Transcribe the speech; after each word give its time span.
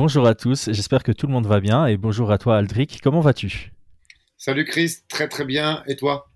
bonjour 0.00 0.26
à 0.26 0.34
tous, 0.34 0.70
j'espère 0.72 1.02
que 1.02 1.12
tout 1.12 1.26
le 1.26 1.32
monde 1.34 1.46
va 1.46 1.60
bien 1.60 1.84
et 1.84 1.98
bonjour 1.98 2.32
à 2.32 2.38
toi 2.38 2.56
Aldric, 2.56 3.02
comment 3.02 3.20
vas-tu? 3.20 3.70
Salut 4.38 4.64
Chris, 4.64 5.00
très 5.10 5.28
très 5.28 5.44
bien, 5.44 5.82
et 5.86 5.94
toi? 5.94 6.29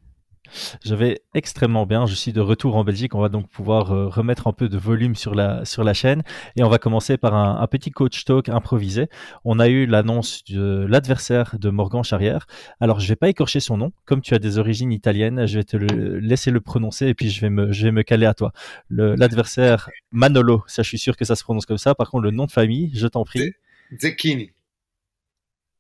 Je 0.85 0.95
vais 0.95 1.21
extrêmement 1.35 1.87
bien. 1.87 2.07
Je 2.07 2.15
suis 2.15 2.33
de 2.33 2.41
retour 2.41 2.77
en 2.77 2.85
Belgique. 2.85 3.15
On 3.15 3.21
va 3.21 3.29
donc 3.29 3.49
pouvoir 3.49 3.93
euh, 3.93 4.09
remettre 4.09 4.47
un 4.47 4.53
peu 4.53 4.69
de 4.69 4.79
volume 4.79 5.15
sur 5.15 5.35
la, 5.35 5.65
sur 5.65 5.85
la 5.85 5.95
chaîne. 5.95 6.23
Et 6.57 6.63
on 6.63 6.69
va 6.69 6.79
commencer 6.79 7.17
par 7.17 7.35
un, 7.35 7.67
petit 7.67 7.91
coach 7.91 8.25
talk 8.25 8.49
improvisé. 8.49 9.09
On 9.45 9.59
a 9.59 9.69
eu 9.69 9.87
l'annonce 9.87 10.45
de 10.45 10.87
l'adversaire 10.89 11.57
de 11.59 11.71
Morgan 11.71 12.05
Charrière. 12.05 12.47
Alors, 12.81 13.01
je 13.01 13.09
vais 13.09 13.17
pas 13.17 13.29
écorcher 13.29 13.61
son 13.61 13.77
nom. 13.77 13.93
Comme 14.05 14.21
tu 14.21 14.35
as 14.35 14.39
des 14.39 14.59
origines 14.59 14.93
italiennes, 14.93 15.47
je 15.47 15.59
vais 15.59 15.65
te 15.65 15.77
laisser 15.77 16.51
le 16.51 16.61
prononcer 16.61 17.07
et 17.07 17.15
puis 17.15 17.31
je 17.31 17.41
vais 17.41 17.51
me, 17.51 17.73
je 17.73 17.85
vais 17.85 17.93
me 17.93 18.03
caler 18.03 18.27
à 18.27 18.35
toi. 18.35 18.53
L'adversaire 18.91 19.91
Manolo, 20.13 20.63
ça, 20.67 20.83
je 20.83 20.89
suis 20.89 20.99
sûr 20.99 21.17
que 21.17 21.25
ça 21.25 21.37
se 21.37 21.43
prononce 21.43 21.67
comme 21.67 21.79
ça. 21.79 21.95
Par 21.95 22.11
contre, 22.11 22.25
le 22.25 22.31
nom 22.31 22.47
de 22.47 22.53
famille, 22.53 22.91
je 22.95 23.07
t'en 23.07 23.25
prie. 23.25 23.53
Zecchini. 24.01 24.51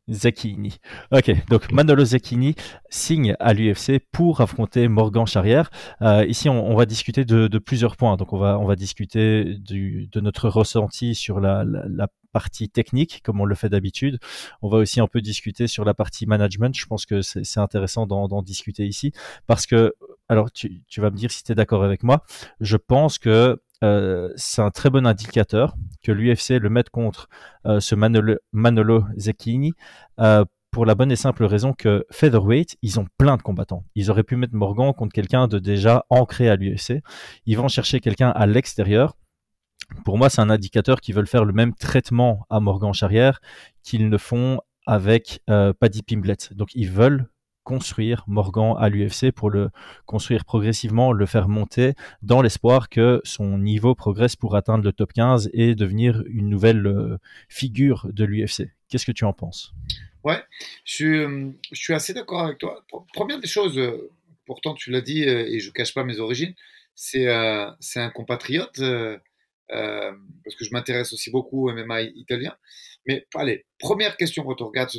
Zecchini. 0.08 0.76
Ok, 1.12 1.32
donc 1.48 1.72
Manolo 1.72 2.04
Zecchini 2.04 2.54
signe 2.90 3.34
à 3.40 3.54
l'UFC 3.54 4.00
pour 4.12 4.40
affronter 4.40 4.88
Morgan 4.88 5.26
Charrière. 5.26 5.70
Euh, 6.02 6.26
ici, 6.26 6.48
on, 6.48 6.74
va 6.76 6.86
discuter 6.86 7.24
de, 7.24 7.58
plusieurs 7.58 7.96
points. 7.96 8.16
Donc, 8.16 8.32
on 8.32 8.38
va, 8.38 8.59
on 8.59 8.66
va 8.66 8.76
discuter 8.76 9.45
de 9.59 10.20
notre 10.20 10.48
ressenti 10.48 11.14
sur 11.14 11.40
la, 11.40 11.64
partie 12.32 12.68
technique, 12.68 13.20
comme 13.22 13.40
on 13.40 13.45
le 13.45 13.54
fait 13.54 13.68
d'habitude. 13.68 14.18
On 14.60 14.68
va 14.68 14.78
aussi 14.78 15.00
un 15.00 15.06
peu 15.06 15.20
discuter 15.20 15.68
sur 15.68 15.84
la 15.84 15.95
partie 15.95 16.26
management. 16.26 16.76
Je 16.76 16.86
pense 16.86 17.06
que 17.06 17.23
c'est 17.23 17.60
intéressant 17.60 18.06
d'en 18.06 18.42
discuter 18.42 18.86
ici 18.86 19.12
parce 19.46 19.66
que, 19.66 19.95
alors, 20.28 20.50
tu, 20.50 20.82
tu 20.88 21.00
vas 21.00 21.10
me 21.10 21.16
dire 21.16 21.30
si 21.30 21.45
tu 21.45 21.52
es 21.52 21.54
d'accord 21.54 21.84
avec 21.84 22.02
moi. 22.02 22.24
Je 22.60 22.76
pense 22.76 23.18
que 23.18 23.60
euh, 23.84 24.32
c'est 24.36 24.62
un 24.62 24.70
très 24.70 24.90
bon 24.90 25.06
indicateur 25.06 25.76
que 26.04 26.12
l'UFC 26.12 26.60
le 26.60 26.70
mette 26.70 26.90
contre 26.90 27.28
euh, 27.66 27.80
ce 27.80 27.96
Manolo, 27.96 29.04
Zecchini 29.16 29.72
euh, 30.20 30.45
pour 30.70 30.86
la 30.86 30.95
bonne 30.95 31.10
et 31.10 31.16
simple 31.16 31.45
raison 31.45 31.73
que 31.73 32.04
featherweight, 32.10 32.76
ils 32.82 33.01
ont 33.01 33.06
plein 33.16 33.37
de 33.37 33.42
combattants. 33.42 33.84
Ils 33.95 34.10
auraient 34.10 34.24
pu 34.24 34.37
mettre 34.37 34.54
Morgan 34.54 34.92
contre 34.92 35.12
quelqu'un 35.12 35.48
de 35.48 35.59
déjà 35.59 36.04
ancré 36.10 36.48
à 36.48 36.56
l'UFC. 36.56 37.01
Ils 37.46 37.56
vont 37.56 37.68
chercher 37.68 38.01
quelqu'un 38.01 38.30
à 38.30 38.46
l'extérieur. 38.46 39.16
Pour 40.04 40.18
moi, 40.18 40.30
c'est 40.30 40.40
un 40.40 40.51
indicateur 40.51 41.01
qu'ils 41.01 41.14
veulent 41.14 41.29
faire 41.29 41.45
le 41.45 41.52
même 41.52 41.74
traitement 41.74 42.45
à 42.51 42.59
Morgan 42.59 42.92
Charrière 42.92 43.40
qu'ils 43.82 44.09
ne 44.09 44.18
font 44.18 44.60
avec 44.86 45.42
Paddy 45.46 46.02
Pimblet. 46.02 46.36
Donc, 46.52 46.70
ils 46.74 46.90
veulent 46.90 47.29
construire 47.65 48.24
Morgan 48.29 48.74
à 48.79 48.88
l'UFC 48.88 49.32
pour 49.32 49.51
le 49.51 49.70
construire 50.07 50.45
progressivement, 50.45 51.12
le 51.12 51.26
faire 51.26 51.48
monter 51.48 51.95
dans 52.23 52.43
l'espoir 52.43 52.88
que 52.88 53.20
son 53.24 53.59
niveau 53.59 53.95
progresse 53.95 54.37
pour 54.37 54.54
atteindre 54.54 54.84
le 54.84 54.93
top 54.93 55.12
15 55.12 55.51
et 55.52 55.74
devenir 55.74 56.23
une 56.29 56.48
nouvelle 56.48 56.87
euh, 56.87 57.18
figure 57.48 58.07
de 58.12 58.24
l'UFC. 58.24 58.68
Qu'est-ce 58.88 59.07
que 59.07 59.12
tu 59.12 59.24
en 59.24 59.32
penses? 59.32 59.73
Ouais, 60.23 60.42
je, 60.85 61.52
suis 61.73 61.95
assez 61.95 62.15
d'accord 62.15 62.42
avec 62.42 62.59
toi. 62.59 62.85
Première 63.12 63.40
des 63.40 63.48
choses, 63.48 63.76
euh, 63.79 64.10
pourtant 64.47 64.75
tu 64.75 64.91
l'as 64.91 65.00
dit 65.00 65.25
euh, 65.25 65.47
et 65.47 65.59
je 65.59 65.70
cache 65.70 65.94
pas 65.94 66.04
mes 66.04 66.20
origines, 66.20 66.54
c'est 66.94 67.26
c'est 67.81 67.98
un 67.98 68.10
compatriote 68.10 68.81
parce 69.69 70.56
que 70.56 70.65
je 70.65 70.70
m'intéresse 70.70 71.12
aussi 71.12 71.31
beaucoup 71.31 71.69
au 71.69 71.72
MMA 71.72 72.03
italien. 72.03 72.54
Mais 73.06 73.26
allez, 73.34 73.66
première 73.78 74.16
question 74.16 74.44
quand 74.44 74.62
on 74.62 74.69
regarde 74.69 74.91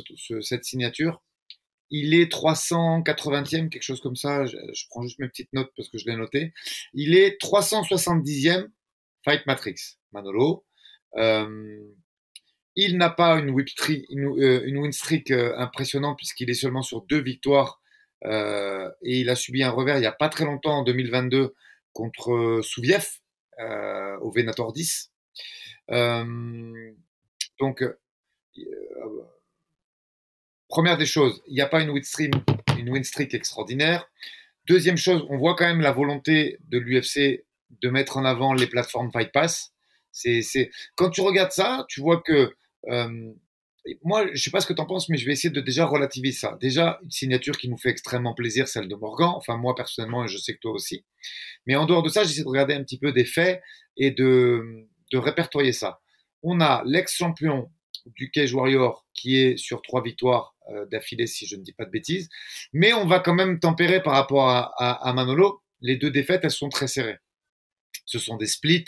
cette 0.42 0.64
signature, 0.64 1.22
il 1.90 2.14
est 2.14 2.30
380e, 2.30 3.68
quelque 3.68 3.82
chose 3.82 4.00
comme 4.00 4.16
ça. 4.16 4.46
Je, 4.46 4.56
prends 4.90 5.02
juste 5.02 5.18
mes 5.18 5.28
petites 5.28 5.52
notes 5.52 5.70
parce 5.76 5.88
que 5.88 5.98
je 5.98 6.06
l'ai 6.06 6.16
noté. 6.16 6.52
Il 6.94 7.16
est 7.16 7.40
370e 7.40 8.68
Fight 9.24 9.46
Matrix, 9.46 9.98
Manolo. 10.12 10.64
Euh, 11.16 11.86
il 12.76 12.98
n'a 12.98 13.10
pas 13.10 13.38
une, 13.38 13.50
euh, 13.50 14.78
win 14.78 14.92
streak 14.92 15.30
euh, 15.30 15.56
impressionnante 15.56 16.18
puisqu'il 16.18 16.50
est 16.50 16.54
seulement 16.54 16.82
sur 16.82 17.02
deux 17.02 17.20
victoires 17.20 17.80
euh, 18.24 18.90
et 19.02 19.20
il 19.20 19.30
a 19.30 19.34
subi 19.34 19.62
un 19.62 19.70
revers 19.70 19.96
il 19.96 20.00
n'y 20.00 20.06
a 20.06 20.12
pas 20.12 20.28
très 20.28 20.44
longtemps 20.44 20.78
en 20.78 20.84
2022 20.84 21.54
contre 21.92 22.60
Souviev 22.62 23.06
au 24.20 24.30
Venator 24.30 24.72
10. 24.74 25.10
donc 27.58 27.82
Première 30.76 30.98
des 30.98 31.06
choses, 31.06 31.42
il 31.46 31.54
n'y 31.54 31.62
a 31.62 31.66
pas 31.66 31.80
une 31.80 31.88
win, 31.88 32.04
stream, 32.04 32.32
une 32.76 32.90
win 32.90 33.02
streak 33.02 33.32
extraordinaire. 33.32 34.10
Deuxième 34.68 34.98
chose, 34.98 35.24
on 35.30 35.38
voit 35.38 35.54
quand 35.54 35.64
même 35.64 35.80
la 35.80 35.90
volonté 35.90 36.58
de 36.68 36.76
l'UFC 36.76 37.46
de 37.70 37.88
mettre 37.88 38.18
en 38.18 38.26
avant 38.26 38.52
les 38.52 38.66
plateformes 38.66 39.10
Fight 39.10 39.32
Pass. 39.32 39.72
C'est, 40.12 40.70
Quand 40.94 41.08
tu 41.08 41.22
regardes 41.22 41.52
ça, 41.52 41.86
tu 41.88 42.02
vois 42.02 42.20
que 42.20 42.54
euh, 42.90 43.32
moi, 44.02 44.26
je 44.34 44.42
sais 44.42 44.50
pas 44.50 44.60
ce 44.60 44.66
que 44.66 44.74
tu 44.74 44.82
en 44.82 44.84
penses, 44.84 45.08
mais 45.08 45.16
je 45.16 45.24
vais 45.24 45.32
essayer 45.32 45.48
de 45.48 45.62
déjà 45.62 45.86
relativiser 45.86 46.38
ça. 46.38 46.58
Déjà, 46.60 47.00
une 47.02 47.10
signature 47.10 47.56
qui 47.56 47.70
nous 47.70 47.78
fait 47.78 47.88
extrêmement 47.88 48.34
plaisir, 48.34 48.68
celle 48.68 48.86
de 48.86 48.96
Morgan. 48.96 49.32
Enfin, 49.34 49.56
moi 49.56 49.74
personnellement, 49.74 50.26
et 50.26 50.28
je 50.28 50.36
sais 50.36 50.52
que 50.52 50.60
toi 50.60 50.72
aussi. 50.72 51.06
Mais 51.64 51.74
en 51.74 51.86
dehors 51.86 52.02
de 52.02 52.10
ça, 52.10 52.22
j'essaie 52.22 52.42
de 52.42 52.48
regarder 52.48 52.74
un 52.74 52.82
petit 52.82 52.98
peu 52.98 53.12
des 53.12 53.24
faits 53.24 53.62
et 53.96 54.10
de, 54.10 54.86
de 55.10 55.16
répertorier 55.16 55.72
ça. 55.72 56.00
On 56.42 56.60
a 56.60 56.82
l'ex-champion 56.84 57.70
du 58.04 58.30
Cage 58.30 58.52
Warrior 58.52 59.06
qui 59.14 59.38
est 59.38 59.56
sur 59.56 59.80
trois 59.80 60.02
victoires 60.02 60.52
d'affilée, 60.90 61.26
si 61.26 61.46
je 61.46 61.56
ne 61.56 61.62
dis 61.62 61.72
pas 61.72 61.84
de 61.84 61.90
bêtises. 61.90 62.28
Mais 62.72 62.92
on 62.92 63.06
va 63.06 63.20
quand 63.20 63.34
même 63.34 63.60
tempérer 63.60 64.02
par 64.02 64.14
rapport 64.14 64.48
à, 64.48 65.12
Manolo. 65.14 65.62
Les 65.80 65.96
deux 65.96 66.10
défaites, 66.10 66.40
elles 66.44 66.50
sont 66.50 66.68
très 66.68 66.88
serrées. 66.88 67.18
Ce 68.04 68.18
sont 68.18 68.36
des 68.36 68.46
splits, 68.46 68.86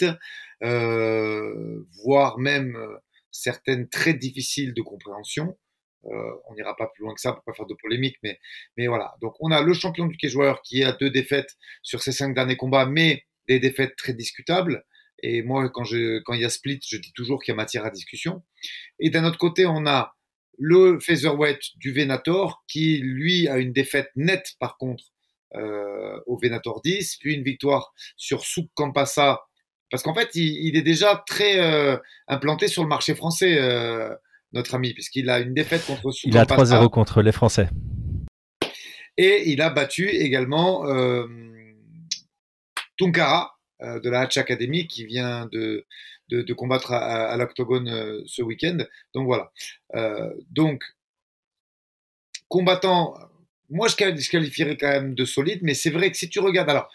euh, 0.63 1.85
voire 2.05 2.39
même 2.39 2.77
euh, 2.77 2.97
certaines 3.31 3.89
très 3.89 4.15
difficiles 4.15 4.75
de 4.75 4.83
compréhension. 4.83 5.57
on 6.05 6.55
n'ira 6.55 6.75
pas 6.77 6.89
plus 6.95 7.03
loin 7.05 7.15
que 7.15 7.21
ça 7.21 7.33
pour 7.33 7.43
pas 7.45 7.53
faire 7.53 7.67
de 7.67 7.75
polémique, 7.75 8.17
mais, 8.23 8.39
voilà. 8.87 9.15
Donc 9.21 9.35
on 9.41 9.51
a 9.51 9.63
le 9.63 9.73
champion 9.75 10.07
du 10.07 10.17
cage 10.17 10.35
warrior 10.37 10.63
qui 10.63 10.85
a 10.85 10.93
deux 10.93 11.11
défaites 11.11 11.57
sur 11.83 12.03
ses 12.03 12.13
cinq 12.13 12.35
derniers 12.35 12.57
combats, 12.57 12.87
mais 12.87 13.25
des 13.49 13.59
défaites 13.61 13.97
très 13.97 14.15
discutables. 14.15 14.85
Et 15.23 15.43
moi, 15.43 15.69
quand, 15.71 15.85
quand 16.25 16.35
il 16.35 16.41
y 16.41 16.45
a 16.45 16.51
split, 16.51 16.81
je 16.87 16.97
dis 16.97 17.13
toujours 17.13 17.43
qu'il 17.43 17.53
y 17.53 17.55
a 17.55 17.57
matière 17.57 17.85
à 17.85 17.91
discussion. 17.91 18.43
Et 19.01 19.11
d'un 19.11 19.25
autre 19.25 19.39
côté, 19.39 19.67
on 19.67 19.87
a 19.87 20.17
le 20.59 20.99
featherweight 21.01 21.61
du 21.77 21.93
Venator, 21.93 22.65
qui 22.69 22.99
lui 22.99 23.49
a 23.49 23.59
une 23.59 23.73
défaite 23.73 24.11
nette 24.17 24.55
par 24.59 24.77
contre 24.77 25.05
euh, 25.55 26.21
au 26.27 26.37
Venator 26.37 26.83
10, 26.83 27.17
puis 27.21 27.35
une 27.35 27.43
victoire 27.43 27.95
sur 28.17 28.45
Souk 28.45 28.69
Campassa, 28.75 29.41
parce 29.91 30.03
qu'en 30.03 30.15
fait, 30.15 30.35
il, 30.35 30.77
est 30.77 30.83
déjà 30.83 31.23
très 31.27 31.61
euh, 31.61 31.97
implanté 32.27 32.69
sur 32.69 32.83
le 32.83 32.89
marché 32.89 33.15
français, 33.15 33.57
euh, 33.59 34.15
notre 34.53 34.75
ami, 34.75 34.93
puisqu'il 34.93 35.31
a 35.31 35.39
une 35.41 35.55
défaite 35.55 35.87
contre 35.87 36.11
Souk 36.11 36.31
Il 36.31 36.37
a 36.37 36.45
3-0 36.45 36.91
contre 36.91 37.23
les 37.23 37.33
Français. 37.33 37.71
Et 39.17 39.51
il 39.51 39.63
a 39.63 39.71
battu 39.71 40.09
également 40.09 40.85
Tunkara, 42.99 43.55
de 43.81 44.11
la 44.11 44.21
Hatch 44.21 44.37
Academy 44.37 44.87
qui 44.87 45.07
vient 45.07 45.49
de, 45.51 45.87
de, 46.29 46.53
combattre 46.53 46.93
à, 46.93 47.37
l'octogone 47.37 47.89
euh, 47.89 48.23
ce 48.27 48.43
week-end. 48.43 48.79
Donc 49.15 49.27
voilà. 49.27 49.53
Euh, 49.95 50.33
donc, 50.51 50.85
combattant, 52.49 53.15
moi 53.69 53.89
je, 53.89 53.97
qualifierais 53.97 54.77
quand 54.77 54.89
même 54.89 55.15
de 55.15 55.25
solide, 55.25 55.61
mais 55.63 55.75
c'est 55.75 55.91
vrai 55.91 56.11
que 56.11 56.17
si 56.17 56.29
tu 56.29 56.41
regardes, 56.41 56.71
alors, 56.71 56.91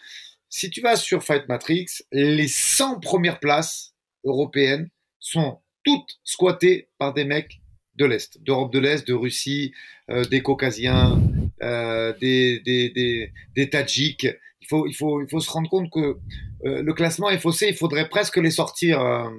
si 0.48 0.70
tu 0.70 0.80
vas 0.80 0.96
sur 0.96 1.22
Fight 1.22 1.48
Matrix, 1.48 1.86
les 2.12 2.48
100 2.48 3.00
premières 3.00 3.40
places 3.40 3.94
européennes 4.24 4.88
sont 5.18 5.60
toutes 5.84 6.20
squattées 6.22 6.88
par 6.98 7.12
des 7.12 7.24
mecs 7.24 7.60
de 7.96 8.04
l'Est, 8.04 8.42
d'Europe 8.42 8.72
de 8.72 8.78
l'Est, 8.78 9.06
de 9.06 9.14
Russie, 9.14 9.72
des 10.08 10.42
Caucasiens, 10.42 11.18
des, 11.60 12.60
des, 12.60 12.90
des, 12.90 13.32
des 13.54 13.70
Tadjiks 13.70 14.26
il 14.64 14.68
faut, 14.68 14.86
il 14.86 14.94
faut, 14.94 15.20
il 15.20 15.28
faut 15.28 15.40
se 15.40 15.50
rendre 15.50 15.68
compte 15.68 15.90
que 15.90 16.16
euh, 16.64 16.82
le 16.82 16.92
classement 16.94 17.28
est 17.28 17.38
faussé. 17.38 17.66
Il 17.68 17.76
faudrait 17.76 18.08
presque 18.08 18.38
les 18.38 18.50
sortir. 18.50 19.00
Euh, 19.00 19.30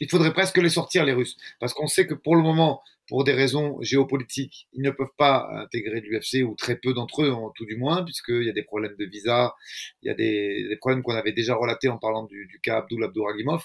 il 0.00 0.10
faudrait 0.10 0.32
presque 0.32 0.58
les 0.58 0.70
sortir 0.70 1.04
les 1.04 1.12
Russes, 1.12 1.36
parce 1.60 1.72
qu'on 1.72 1.86
sait 1.86 2.04
que 2.06 2.14
pour 2.14 2.34
le 2.34 2.42
moment, 2.42 2.82
pour 3.06 3.22
des 3.22 3.32
raisons 3.32 3.80
géopolitiques, 3.80 4.66
ils 4.72 4.82
ne 4.82 4.90
peuvent 4.90 5.14
pas 5.16 5.48
intégrer 5.52 6.00
l'UFC 6.00 6.42
ou 6.42 6.56
très 6.56 6.74
peu 6.76 6.94
d'entre 6.94 7.22
eux, 7.22 7.32
tout 7.54 7.64
du 7.64 7.76
moins, 7.76 8.02
puisqu'il 8.02 8.42
y 8.42 8.48
a 8.48 8.52
des 8.52 8.64
problèmes 8.64 8.96
de 8.98 9.04
visa, 9.04 9.54
il 10.02 10.08
y 10.08 10.10
a 10.10 10.14
des, 10.14 10.66
des 10.68 10.76
problèmes 10.78 11.02
qu'on 11.04 11.14
avait 11.14 11.32
déjà 11.32 11.54
relatés 11.54 11.88
en 11.88 11.98
parlant 11.98 12.24
du, 12.24 12.46
du 12.46 12.58
cas 12.60 12.78
Abdul 12.78 13.04
Abdouragimov. 13.04 13.62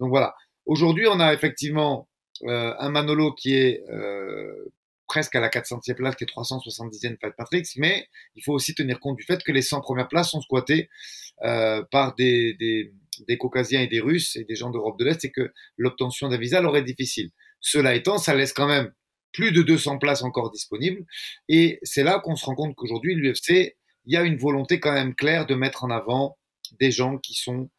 Donc 0.00 0.08
voilà. 0.08 0.34
Aujourd'hui, 0.66 1.06
on 1.06 1.20
a 1.20 1.32
effectivement 1.32 2.08
euh, 2.42 2.74
un 2.78 2.90
Manolo 2.90 3.32
qui 3.32 3.54
est 3.54 3.84
euh, 3.88 4.64
presque 5.08 5.34
à 5.34 5.40
la 5.40 5.48
400e 5.48 5.94
place, 5.94 6.14
qui 6.14 6.24
est 6.24 6.26
370e 6.28 7.18
Fight 7.20 7.34
Matrix, 7.38 7.64
mais 7.76 8.08
il 8.36 8.44
faut 8.44 8.52
aussi 8.52 8.74
tenir 8.74 9.00
compte 9.00 9.16
du 9.16 9.24
fait 9.24 9.42
que 9.42 9.50
les 9.50 9.62
100 9.62 9.80
premières 9.80 10.08
places 10.08 10.30
sont 10.30 10.40
squattées 10.40 10.88
euh, 11.42 11.82
par 11.90 12.14
des, 12.14 12.54
des, 12.54 12.92
des, 13.26 13.38
Caucasiens 13.38 13.80
et 13.80 13.86
des 13.88 14.00
Russes 14.00 14.36
et 14.36 14.44
des 14.44 14.54
gens 14.54 14.70
d'Europe 14.70 14.98
de 14.98 15.04
l'Est 15.04 15.24
et 15.24 15.32
que 15.32 15.52
l'obtention 15.76 16.28
d'un 16.28 16.38
visa 16.38 16.60
leur 16.60 16.76
est 16.76 16.82
difficile. 16.82 17.30
Cela 17.60 17.94
étant, 17.94 18.18
ça 18.18 18.34
laisse 18.34 18.52
quand 18.52 18.68
même 18.68 18.92
plus 19.32 19.52
de 19.52 19.62
200 19.62 19.98
places 19.98 20.22
encore 20.22 20.50
disponibles 20.50 21.04
et 21.48 21.78
c'est 21.82 22.02
là 22.02 22.20
qu'on 22.20 22.36
se 22.36 22.44
rend 22.44 22.54
compte 22.54 22.74
qu'aujourd'hui, 22.76 23.14
l'UFC, 23.14 23.76
il 24.06 24.14
y 24.14 24.16
a 24.16 24.22
une 24.22 24.36
volonté 24.36 24.80
quand 24.80 24.92
même 24.92 25.14
claire 25.14 25.46
de 25.46 25.54
mettre 25.54 25.84
en 25.84 25.90
avant 25.90 26.38
des 26.78 26.90
gens 26.90 27.18
qui 27.18 27.34
sont 27.34 27.70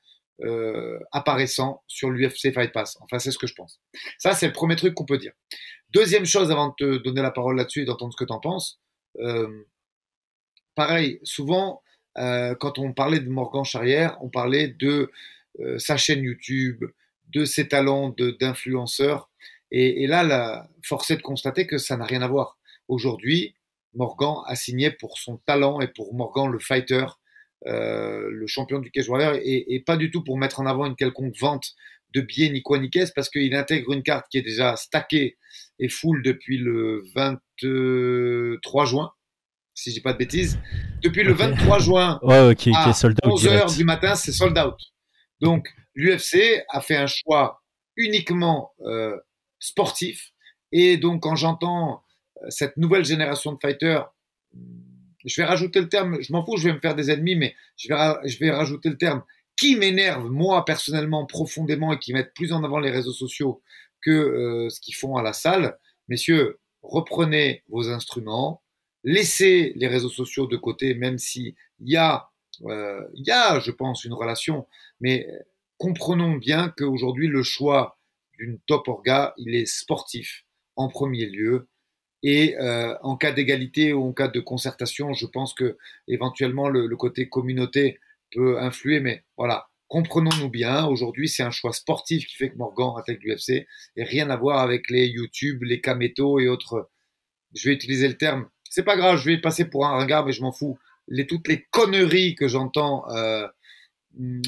euh, 0.41 0.97
apparaissant 1.11 1.83
sur 1.87 2.09
l'UFC 2.11 2.53
Fight 2.53 2.71
Pass. 2.71 2.97
Enfin, 3.01 3.19
c'est 3.19 3.31
ce 3.31 3.37
que 3.37 3.47
je 3.47 3.53
pense. 3.53 3.81
Ça, 4.17 4.33
c'est 4.33 4.47
le 4.47 4.53
premier 4.53 4.77
truc 4.77 4.93
qu'on 4.93 5.05
peut 5.05 5.17
dire. 5.17 5.33
Deuxième 5.91 6.25
chose, 6.25 6.51
avant 6.51 6.69
de 6.69 6.73
te 6.77 7.03
donner 7.03 7.21
la 7.21 7.31
parole 7.31 7.57
là-dessus 7.57 7.81
et 7.81 7.85
d'entendre 7.85 8.13
ce 8.13 8.17
que 8.17 8.25
tu 8.25 8.33
en 8.33 8.39
penses, 8.39 8.79
euh, 9.19 9.63
pareil, 10.75 11.19
souvent, 11.23 11.81
euh, 12.17 12.55
quand 12.55 12.79
on 12.79 12.93
parlait 12.93 13.19
de 13.19 13.29
Morgan 13.29 13.63
Charrière, 13.63 14.17
on 14.21 14.29
parlait 14.29 14.67
de 14.67 15.11
sa 15.77 15.97
chaîne 15.97 16.23
YouTube, 16.23 16.85
de 17.33 17.43
ses 17.43 17.67
talents 17.67 18.15
d'influenceur. 18.39 19.29
Et, 19.71 20.03
et, 20.03 20.07
là, 20.07 20.23
la, 20.23 20.69
force 20.83 21.11
de 21.11 21.21
constater 21.21 21.67
que 21.67 21.77
ça 21.77 21.97
n'a 21.97 22.05
rien 22.05 22.21
à 22.21 22.27
voir. 22.27 22.57
Aujourd'hui, 22.87 23.55
Morgan 23.93 24.37
a 24.45 24.55
signé 24.55 24.91
pour 24.91 25.17
son 25.17 25.37
talent 25.37 25.81
et 25.81 25.87
pour 25.87 26.13
Morgan 26.13 26.51
le 26.51 26.59
fighter, 26.59 27.05
euh, 27.67 28.29
le 28.31 28.47
champion 28.47 28.79
du 28.79 28.91
Cage 28.91 29.09
Warrior, 29.09 29.35
et, 29.41 29.83
pas 29.85 29.97
du 29.97 30.11
tout 30.11 30.23
pour 30.23 30.37
mettre 30.37 30.59
en 30.59 30.65
avant 30.65 30.85
une 30.85 30.95
quelconque 30.95 31.35
vente 31.37 31.75
de 32.13 32.21
billets 32.21 32.49
ni 32.49 32.61
quoi 32.61 32.79
ni 32.79 32.89
caisse, 32.89 33.11
parce 33.11 33.29
qu'il 33.29 33.53
intègre 33.55 33.91
une 33.93 34.03
carte 34.03 34.25
qui 34.29 34.37
est 34.37 34.41
déjà 34.41 34.75
stackée 34.75 35.37
et 35.79 35.89
full 35.89 36.23
depuis 36.23 36.57
le 36.57 37.03
23 37.15 38.85
juin, 38.85 39.11
si 39.73 39.91
je 39.91 39.95
dis 39.95 40.01
pas 40.01 40.13
de 40.13 40.17
bêtises. 40.17 40.59
Depuis 41.01 41.23
le 41.23 41.33
23 41.33 41.79
juin 41.79 42.19
ouais, 42.23 42.35
à 42.35 42.89
est 42.89 42.93
sold 42.93 43.17
11h 43.23 43.77
du 43.77 43.83
matin, 43.83 44.15
c'est 44.15 44.31
sold 44.31 44.57
out. 44.57 44.75
Donc 45.39 45.69
l'UFC 45.95 46.63
a 46.69 46.81
fait 46.81 46.97
un 46.97 47.07
choix 47.07 47.61
uniquement 47.95 48.71
euh, 48.81 49.15
sportif. 49.59 50.31
Et 50.71 50.97
donc 50.97 51.23
quand 51.23 51.35
j'entends 51.35 52.03
euh, 52.43 52.49
cette 52.49 52.77
nouvelle 52.77 53.05
génération 53.05 53.53
de 53.53 53.57
fighters, 53.61 54.09
je 55.25 55.41
vais 55.41 55.45
rajouter 55.45 55.81
le 55.81 55.89
terme, 55.89 56.21
je 56.21 56.31
m'en 56.31 56.45
fous, 56.45 56.57
je 56.57 56.69
vais 56.69 56.73
me 56.73 56.79
faire 56.79 56.95
des 56.95 57.11
ennemis, 57.11 57.35
mais 57.35 57.55
je 57.77 57.89
vais, 57.89 58.29
je 58.29 58.39
vais 58.39 58.51
rajouter 58.51 58.89
le 58.89 58.97
terme 58.97 59.23
qui 59.59 59.75
m'énerve, 59.75 60.29
moi, 60.29 60.63
personnellement, 60.63 61.25
profondément, 61.25 61.91
et 61.91 61.99
qui 61.99 62.13
mettent 62.13 62.33
plus 62.33 62.53
en 62.53 62.63
avant 62.63 62.79
les 62.79 62.91
réseaux 62.91 63.11
sociaux 63.11 63.61
que 64.01 64.09
euh, 64.09 64.69
ce 64.69 64.79
qu'ils 64.79 64.95
font 64.95 65.17
à 65.17 65.21
la 65.21 65.33
salle. 65.33 65.77
Messieurs, 66.07 66.59
reprenez 66.81 67.63
vos 67.67 67.89
instruments, 67.89 68.63
laissez 69.03 69.73
les 69.75 69.87
réseaux 69.87 70.09
sociaux 70.09 70.47
de 70.47 70.55
côté, 70.55 70.93
même 70.93 71.17
s'il 71.17 71.55
y 71.81 71.97
a, 71.97 72.29
euh, 72.67 73.05
il 73.15 73.27
y 73.27 73.31
a, 73.31 73.59
je 73.59 73.71
pense, 73.71 74.05
une 74.05 74.13
relation, 74.13 74.65
mais 75.01 75.27
comprenons 75.77 76.37
bien 76.37 76.73
qu'aujourd'hui, 76.77 77.27
le 77.27 77.43
choix 77.43 77.99
d'une 78.37 78.59
top 78.65 78.87
orga, 78.87 79.33
il 79.37 79.55
est 79.55 79.65
sportif 79.65 80.45
en 80.77 80.87
premier 80.87 81.25
lieu. 81.25 81.67
Et 82.23 82.57
euh, 82.59 82.95
en 83.01 83.17
cas 83.17 83.33
d'égalité 83.33 83.91
ou 83.91 84.07
en 84.07 84.13
cas 84.13 84.29
de 84.29 84.39
concertation, 84.39 85.13
je 85.13 85.25
pense 85.25 85.53
que 85.53 85.77
éventuellement 86.07 86.69
le, 86.69 86.87
le 86.87 86.95
côté 86.97 87.27
communauté 87.27 87.99
peut 88.31 88.59
influer. 88.59 88.99
Mais 88.99 89.23
voilà, 89.37 89.67
comprenons-nous 89.87 90.49
bien. 90.49 90.85
Aujourd'hui, 90.85 91.27
c'est 91.27 91.43
un 91.43 91.51
choix 91.51 91.73
sportif 91.73 92.25
qui 92.25 92.35
fait 92.35 92.49
que 92.49 92.57
Morgan 92.57 92.93
attaque 92.97 93.23
l'UFC 93.23 93.67
et 93.95 94.03
rien 94.03 94.29
à 94.29 94.37
voir 94.37 94.59
avec 94.59 94.89
les 94.89 95.07
YouTube, 95.07 95.63
les 95.63 95.81
Kameto 95.81 96.39
et 96.39 96.47
autres. 96.47 96.89
Je 97.55 97.69
vais 97.69 97.75
utiliser 97.75 98.07
le 98.07 98.17
terme. 98.17 98.47
C'est 98.69 98.83
pas 98.83 98.97
grave, 98.97 99.17
je 99.17 99.25
vais 99.25 99.37
passer 99.39 99.65
pour 99.65 99.85
un 99.85 99.99
regard, 99.99 100.25
mais 100.25 100.31
je 100.31 100.41
m'en 100.41 100.51
fous. 100.51 100.77
Les, 101.07 101.25
toutes 101.25 101.47
les 101.47 101.65
conneries 101.71 102.35
que 102.35 102.47
j'entends 102.47 103.09
euh, 103.09 103.47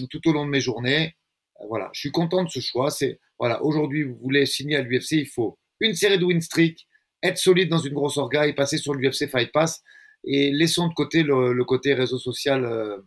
tout 0.09 0.27
au 0.29 0.33
long 0.33 0.45
de 0.45 0.51
mes 0.51 0.61
journées. 0.61 1.15
Euh, 1.59 1.65
voilà, 1.67 1.89
je 1.93 2.01
suis 2.01 2.11
content 2.11 2.43
de 2.43 2.49
ce 2.49 2.59
choix. 2.59 2.91
C'est 2.91 3.19
voilà, 3.39 3.63
aujourd'hui, 3.63 4.03
vous 4.03 4.15
voulez 4.21 4.45
signer 4.45 4.75
à 4.75 4.81
l'UFC, 4.81 5.13
il 5.13 5.27
faut 5.27 5.57
une 5.79 5.95
série 5.95 6.19
de 6.19 6.25
win 6.25 6.41
streak 6.41 6.87
être 7.23 7.37
solide 7.37 7.69
dans 7.69 7.79
une 7.79 7.93
grosse 7.93 8.17
orga 8.17 8.47
et 8.47 8.53
passer 8.53 8.77
sur 8.77 8.93
l'UFC 8.93 9.27
Fight 9.27 9.51
Pass. 9.51 9.81
Et 10.23 10.51
laissons 10.51 10.87
de 10.87 10.93
côté 10.93 11.23
le, 11.23 11.63
côté 11.63 11.93
réseau 11.93 12.19
social, 12.19 12.63
euh, 12.65 12.97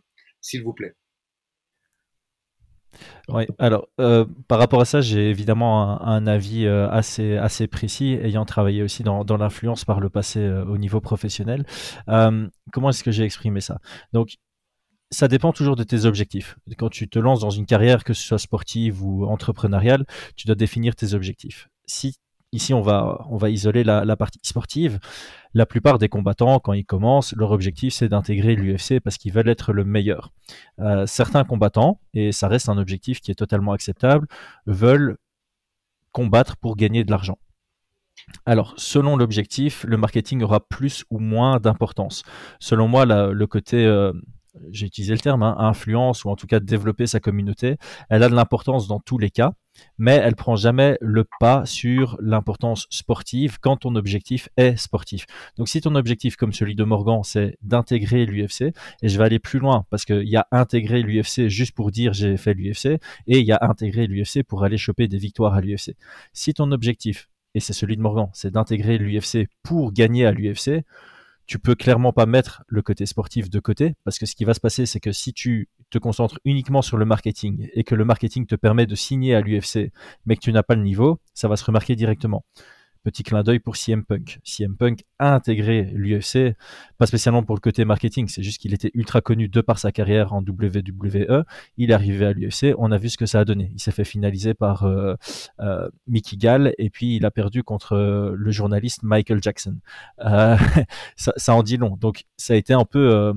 s'il 0.45 0.63
vous 0.63 0.73
plaît. 0.73 0.95
Oui, 3.27 3.45
alors 3.57 3.89
euh, 3.99 4.25
par 4.47 4.59
rapport 4.59 4.79
à 4.79 4.85
ça, 4.85 5.01
j'ai 5.01 5.29
évidemment 5.29 6.01
un, 6.01 6.27
avis 6.27 6.65
euh, 6.65 6.87
assez, 6.89 7.35
assez 7.35 7.67
précis, 7.67 8.17
ayant 8.21 8.45
travaillé 8.45 8.83
aussi 8.83 9.03
dans, 9.03 9.25
dans 9.25 9.35
l'influence 9.37 9.83
par 9.83 9.99
le 9.99 10.09
passé 10.09 10.47
au 10.47 10.77
niveau 10.77 11.01
professionnel. 11.01 11.65
comment 12.05 12.89
est-ce 12.89 13.03
que 13.03 13.11
j'ai 13.11 13.23
exprimé 13.23 13.59
ça? 13.59 13.79
Donc, 14.13 14.37
ça 15.11 15.27
dépend 15.27 15.51
toujours 15.51 15.75
de 15.75 15.83
tes 15.83 16.05
objectifs. 16.05 16.57
Quand 16.77 16.89
tu 16.89 17.09
te 17.09 17.19
lances 17.19 17.39
dans 17.39 17.49
une 17.49 17.65
carrière, 17.65 18.03
que 18.03 18.13
ce 18.13 18.23
soit 18.23 18.39
sportive 18.39 19.03
ou 19.03 19.25
entrepreneuriale, 19.25 20.05
tu 20.35 20.45
dois 20.47 20.55
définir 20.55 20.95
tes 20.95 21.13
objectifs. 21.13 21.69
Si 21.85 22.15
Ici, 22.55 22.73
on 22.73 22.81
va, 22.81 23.49
isoler 23.49 23.83
la, 23.83 24.15
partie 24.15 24.39
sportive. 24.41 24.99
La 25.53 25.65
plupart 25.65 25.99
des 25.99 26.07
combattants, 26.07 26.59
quand 26.59 26.71
ils 26.71 26.85
commencent, 26.85 27.35
leur 27.35 27.51
objectif, 27.51 27.93
c'est 27.93 28.07
d'intégrer 28.07 28.55
l'UFC 28.55 29.01
parce 29.03 29.17
qu'ils 29.17 29.33
veulent 29.33 29.49
être 29.49 29.73
le 29.73 29.83
meilleur. 29.83 30.31
Euh, 30.79 31.05
certains 31.05 31.43
combattants, 31.43 31.99
et 32.13 32.31
ça 32.31 32.47
reste 32.47 32.69
un 32.69 32.77
objectif 32.77 33.19
qui 33.19 33.29
est 33.29 33.35
totalement 33.35 33.73
acceptable, 33.73 34.27
veulent 34.67 35.17
combattre 36.13 36.55
pour 36.55 36.77
gagner 36.77 37.03
de 37.03 37.11
l'argent. 37.11 37.37
Alors, 38.45 38.73
selon 38.77 39.17
l'objectif, 39.17 39.83
le 39.83 39.97
marketing 39.97 40.41
aura 40.41 40.65
plus 40.65 41.03
ou 41.09 41.19
moins 41.19 41.59
d'importance. 41.59 42.23
Selon 42.61 42.87
moi, 42.87 43.05
le 43.05 43.47
côté 43.47 43.85
euh, 43.85 44.13
j'ai 44.71 44.87
utilisé 44.87 45.13
le 45.13 45.19
terme, 45.19 45.43
hein, 45.43 45.55
influence 45.59 46.25
ou 46.25 46.29
en 46.29 46.35
tout 46.35 46.47
cas 46.47 46.59
développer 46.59 47.07
sa 47.07 47.19
communauté, 47.19 47.77
elle 48.09 48.23
a 48.23 48.29
de 48.29 48.35
l'importance 48.35 48.87
dans 48.87 48.99
tous 48.99 49.17
les 49.17 49.29
cas, 49.29 49.53
mais 49.97 50.15
elle 50.15 50.35
prend 50.35 50.55
jamais 50.55 50.97
le 51.01 51.25
pas 51.39 51.65
sur 51.65 52.17
l'importance 52.21 52.87
sportive 52.89 53.57
quand 53.59 53.77
ton 53.77 53.95
objectif 53.95 54.49
est 54.57 54.77
sportif. 54.77 55.25
Donc 55.57 55.67
si 55.67 55.81
ton 55.81 55.95
objectif, 55.95 56.35
comme 56.35 56.53
celui 56.53 56.75
de 56.75 56.83
Morgan, 56.83 57.21
c'est 57.23 57.57
d'intégrer 57.61 58.25
l'UFC, 58.25 58.73
et 59.01 59.09
je 59.09 59.17
vais 59.17 59.23
aller 59.23 59.39
plus 59.39 59.59
loin 59.59 59.85
parce 59.89 60.05
qu'il 60.05 60.27
y 60.27 60.37
a 60.37 60.47
intégrer 60.51 61.01
l'UFC 61.01 61.47
juste 61.47 61.73
pour 61.73 61.91
dire 61.91 62.13
j'ai 62.13 62.37
fait 62.37 62.53
l'UFC, 62.53 62.99
et 63.27 63.39
il 63.39 63.45
y 63.45 63.51
a 63.51 63.59
intégrer 63.61 64.07
l'UFC 64.07 64.43
pour 64.43 64.63
aller 64.63 64.77
choper 64.77 65.07
des 65.07 65.17
victoires 65.17 65.53
à 65.53 65.61
l'UFC. 65.61 65.95
Si 66.33 66.53
ton 66.53 66.71
objectif, 66.71 67.29
et 67.53 67.59
c'est 67.59 67.73
celui 67.73 67.95
de 67.95 68.01
Morgan, 68.01 68.29
c'est 68.33 68.51
d'intégrer 68.51 68.97
l'UFC 68.97 69.47
pour 69.63 69.93
gagner 69.93 70.25
à 70.25 70.31
l'UFC, 70.31 70.83
tu 71.47 71.59
peux 71.59 71.75
clairement 71.75 72.13
pas 72.13 72.25
mettre 72.25 72.63
le 72.67 72.81
côté 72.81 73.05
sportif 73.05 73.49
de 73.49 73.59
côté 73.59 73.95
parce 74.03 74.19
que 74.19 74.25
ce 74.25 74.35
qui 74.35 74.45
va 74.45 74.53
se 74.53 74.59
passer, 74.59 74.85
c'est 74.85 74.99
que 74.99 75.11
si 75.11 75.33
tu 75.33 75.69
te 75.89 75.97
concentres 75.97 76.39
uniquement 76.45 76.81
sur 76.81 76.97
le 76.97 77.05
marketing 77.05 77.69
et 77.73 77.83
que 77.83 77.95
le 77.95 78.05
marketing 78.05 78.45
te 78.45 78.55
permet 78.55 78.85
de 78.85 78.95
signer 78.95 79.35
à 79.35 79.41
l'UFC, 79.41 79.91
mais 80.25 80.35
que 80.35 80.41
tu 80.41 80.51
n'as 80.51 80.63
pas 80.63 80.75
le 80.75 80.83
niveau, 80.83 81.19
ça 81.33 81.47
va 81.47 81.55
se 81.55 81.65
remarquer 81.65 81.95
directement. 81.95 82.43
Petit 83.05 83.21
clin 83.21 83.43
d'œil 83.43 83.59
pour 83.59 83.75
CM 83.75 84.03
Punk. 84.03 84.39
CM 84.43 84.75
Punk 84.75 85.03
a 85.19 85.35
intégré 85.35 85.83
l'UFC, 85.93 86.55
pas 86.97 87.05
spécialement 87.05 87.43
pour 87.43 87.55
le 87.55 87.59
côté 87.59 87.85
marketing, 87.85 88.27
c'est 88.27 88.41
juste 88.41 88.59
qu'il 88.59 88.73
était 88.73 88.89
ultra 88.95 89.21
connu 89.21 89.47
de 89.47 89.61
par 89.61 89.77
sa 89.77 89.91
carrière 89.91 90.33
en 90.33 90.41
WWE. 90.41 91.43
Il 91.77 91.91
est 91.91 91.93
arrivé 91.93 92.25
à 92.25 92.33
l'UFC, 92.33 92.73
on 92.79 92.91
a 92.91 92.97
vu 92.97 93.09
ce 93.09 93.17
que 93.17 93.27
ça 93.27 93.41
a 93.41 93.45
donné. 93.45 93.71
Il 93.75 93.79
s'est 93.79 93.91
fait 93.91 94.05
finaliser 94.05 94.55
par 94.55 94.85
euh, 94.85 95.13
euh, 95.59 95.87
Mickey 96.07 96.35
Gall 96.35 96.73
et 96.79 96.89
puis 96.89 97.17
il 97.17 97.25
a 97.27 97.31
perdu 97.31 97.61
contre 97.61 97.93
euh, 97.93 98.33
le 98.35 98.49
journaliste 98.49 99.03
Michael 99.03 99.43
Jackson. 99.43 99.77
ça, 100.17 100.57
ça, 101.35 101.53
en 101.53 101.61
dit 101.61 101.77
long. 101.77 101.97
Donc 101.97 102.23
ça 102.37 102.53
a 102.53 102.57
été 102.57 102.73
un 102.73 102.85
peu 102.85 103.33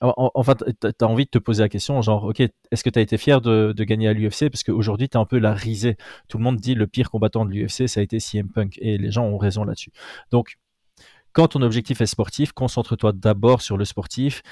Enfin, 0.00 0.54
tu 0.54 1.04
as 1.04 1.06
envie 1.06 1.24
de 1.24 1.30
te 1.30 1.38
poser 1.38 1.62
la 1.62 1.68
question, 1.68 2.00
genre, 2.02 2.24
ok, 2.24 2.40
est-ce 2.40 2.84
que 2.84 2.90
tu 2.90 2.98
as 2.98 3.02
été 3.02 3.16
fier 3.16 3.40
de, 3.40 3.72
gagner 3.84 4.08
à 4.08 4.12
l'UFC 4.12 4.50
Parce 4.50 4.62
qu'aujourd'hui, 4.62 5.08
tu 5.08 5.16
es 5.16 5.20
un 5.20 5.24
peu 5.24 5.38
la 5.38 5.54
risée. 5.54 5.96
Tout 6.28 6.38
le 6.38 6.44
monde 6.44 6.56
dit 6.56 6.74
le 6.74 6.86
pire 6.86 7.10
combattant 7.10 7.44
de 7.44 7.50
l'UFC, 7.50 7.88
ça 7.88 8.00
a 8.00 8.02
été 8.02 8.20
CM 8.20 8.48
Punk. 8.50 8.78
Et 8.80 8.98
les 8.98 9.10
gens 9.10 9.24
ont 9.24 9.38
raison 9.38 9.64
là-dessus. 9.64 9.92
Donc, 10.30 10.58
quand 11.32 11.48
ton 11.48 11.62
objectif 11.62 12.00
est 12.00 12.06
sportif, 12.06 12.52
concentre-toi 12.52 13.12
d'abord 13.12 13.62
sur 13.62 13.76
le 13.76 13.84
sportif. 13.84 14.42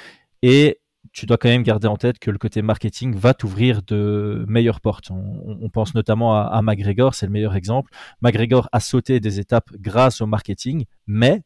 Et 0.43 0.81
tu 1.13 1.27
dois 1.27 1.37
quand 1.37 1.49
même 1.49 1.63
garder 1.63 1.89
en 1.89 1.97
tête 1.97 2.19
que 2.19 2.31
le 2.31 2.39
côté 2.39 2.63
marketing 2.63 3.15
va 3.15 3.35
t'ouvrir 3.35 3.83
de 3.83 4.45
meilleures 4.49 4.81
portes. 4.81 5.11
On, 5.11 5.69
pense 5.71 5.95
notamment 5.95 6.37
à, 6.37 6.43
à 6.43 6.63
McGregor, 6.63 7.15
c'est 7.15 7.27
le 7.27 7.33
meilleur 7.33 7.55
exemple. 7.55 7.91
McGregor 8.23 8.69
a 8.73 8.81
sauté 8.81 9.21
des 9.21 9.41
étapes 9.41 9.71
grâce 9.73 10.21
au 10.21 10.27
marketing, 10.27 10.85
mais 11.07 11.43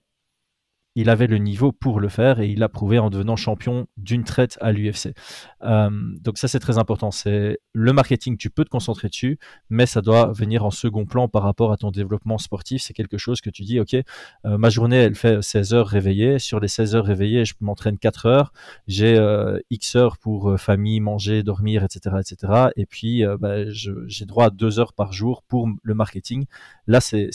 il 0.94 1.08
avait 1.08 1.26
le 1.26 1.38
niveau 1.38 1.72
pour 1.72 2.00
le 2.00 2.08
faire 2.08 2.40
et 2.40 2.48
il 2.48 2.58
l'a 2.58 2.68
prouvé 2.68 2.98
en 2.98 3.10
devenant 3.10 3.36
champion 3.36 3.86
d'une 3.96 4.24
traite 4.24 4.58
à 4.60 4.72
l'UFC. 4.72 5.14
Euh, 5.62 5.90
donc 6.20 6.38
ça 6.38 6.48
c'est 6.48 6.58
très 6.58 6.78
important. 6.78 7.10
C'est 7.10 7.58
le 7.72 7.92
marketing, 7.92 8.36
tu 8.36 8.50
peux 8.50 8.64
te 8.64 8.68
concentrer 8.68 9.08
dessus, 9.08 9.38
mais 9.70 9.86
ça 9.86 10.00
doit 10.00 10.32
venir 10.32 10.64
en 10.64 10.70
second 10.70 11.06
plan 11.06 11.28
par 11.28 11.42
rapport 11.42 11.72
à 11.72 11.76
ton 11.76 11.90
développement 11.90 12.38
sportif. 12.38 12.82
C'est 12.82 12.94
quelque 12.94 13.18
chose 13.18 13.40
que 13.40 13.50
tu 13.50 13.62
dis, 13.62 13.80
ok, 13.80 13.94
euh, 13.94 14.58
ma 14.58 14.68
journée 14.68 14.96
elle 14.96 15.14
fait 15.14 15.42
16 15.42 15.74
heures 15.74 15.88
réveillée. 15.88 16.38
Sur 16.38 16.60
les 16.60 16.68
16 16.68 16.94
heures 16.96 17.06
réveillées, 17.06 17.44
je 17.44 17.54
m'entraîne 17.60 17.98
4 17.98 18.26
heures. 18.26 18.52
J'ai 18.86 19.16
euh, 19.16 19.58
X 19.70 19.96
heures 19.96 20.18
pour 20.18 20.58
famille, 20.60 21.00
manger, 21.00 21.42
dormir, 21.42 21.84
etc., 21.84 22.16
etc. 22.20 22.70
Et 22.76 22.86
puis 22.86 23.24
bah, 23.40 23.64
j'ai 23.70 24.26
droit 24.26 24.46
à 24.46 24.50
2 24.50 24.78
heures 24.78 24.92
par 24.92 25.12
jour 25.12 25.42
pour 25.42 25.68
le 25.82 25.94
marketing. 25.94 26.46
Là 26.86 27.00
c'est 27.00 27.30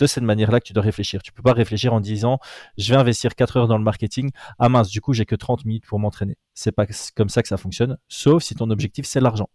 de 0.00 0.06
cette 0.06 0.24
manière-là 0.24 0.60
que 0.60 0.66
tu 0.66 0.72
dois 0.72 0.82
réfléchir. 0.82 1.22
Tu 1.22 1.32
peux 1.32 1.42
pas 1.42 1.52
réfléchir 1.52 1.92
en 1.92 2.00
disant 2.00 2.38
je 2.78 2.92
vais 2.92 2.98
investir 2.98 3.34
4 3.34 3.56
heures 3.58 3.68
dans 3.68 3.78
le 3.78 3.84
marketing. 3.84 4.30
Ah 4.58 4.68
mince, 4.68 4.88
du 4.88 5.00
coup, 5.00 5.12
j'ai 5.12 5.26
que 5.26 5.36
30 5.36 5.64
minutes 5.64 5.86
pour 5.86 5.98
m'entraîner. 5.98 6.36
C'est 6.54 6.72
pas 6.72 6.86
comme 7.14 7.28
ça 7.28 7.42
que 7.42 7.48
ça 7.48 7.56
fonctionne, 7.56 7.98
sauf 8.08 8.42
si 8.42 8.54
ton 8.54 8.70
objectif 8.70 9.06
c'est 9.06 9.20
l'argent. 9.20 9.48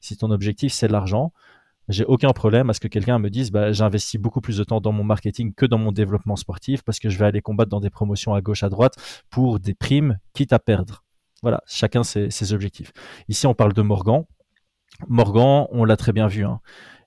Si 0.00 0.16
ton 0.16 0.30
objectif 0.30 0.72
c'est 0.72 0.88
l'argent, 0.88 1.32
j'ai 1.88 2.04
aucun 2.04 2.30
problème 2.30 2.70
à 2.70 2.72
ce 2.72 2.80
que 2.80 2.88
quelqu'un 2.88 3.18
me 3.18 3.30
dise 3.30 3.50
bah, 3.50 3.72
j'investis 3.72 4.20
beaucoup 4.20 4.40
plus 4.40 4.56
de 4.56 4.64
temps 4.64 4.80
dans 4.80 4.92
mon 4.92 5.04
marketing 5.04 5.52
que 5.54 5.66
dans 5.66 5.78
mon 5.78 5.92
développement 5.92 6.36
sportif 6.36 6.82
parce 6.82 6.98
que 6.98 7.10
je 7.10 7.18
vais 7.18 7.26
aller 7.26 7.42
combattre 7.42 7.70
dans 7.70 7.80
des 7.80 7.90
promotions 7.90 8.34
à 8.34 8.40
gauche 8.40 8.62
à 8.62 8.68
droite 8.68 8.94
pour 9.30 9.60
des 9.60 9.74
primes 9.74 10.18
quitte 10.32 10.52
à 10.52 10.58
perdre. 10.58 11.04
Voilà, 11.42 11.60
chacun 11.66 12.04
ses, 12.04 12.52
objectifs. 12.54 12.92
Ici, 13.28 13.46
on 13.46 13.52
parle 13.52 13.74
de 13.74 13.82
Morgan. 13.82 14.24
Morgan, 15.08 15.66
on 15.72 15.84
l'a 15.84 15.98
très 15.98 16.12
bien 16.12 16.26
vu. 16.26 16.42
Hein. 16.42 16.60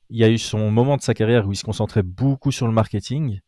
Il 0.10 0.18
y 0.18 0.24
a 0.24 0.30
eu 0.30 0.38
son 0.38 0.72
moment 0.72 0.98
de 0.98 1.02
sa 1.02 1.14
carrière 1.14 1.48
où 1.48 1.52
il 1.52 1.56
se 1.56 1.64
concentrait 1.64 2.04
beaucoup 2.04 2.52
sur 2.52 2.68
le 2.68 2.74
marketing. 2.74 3.40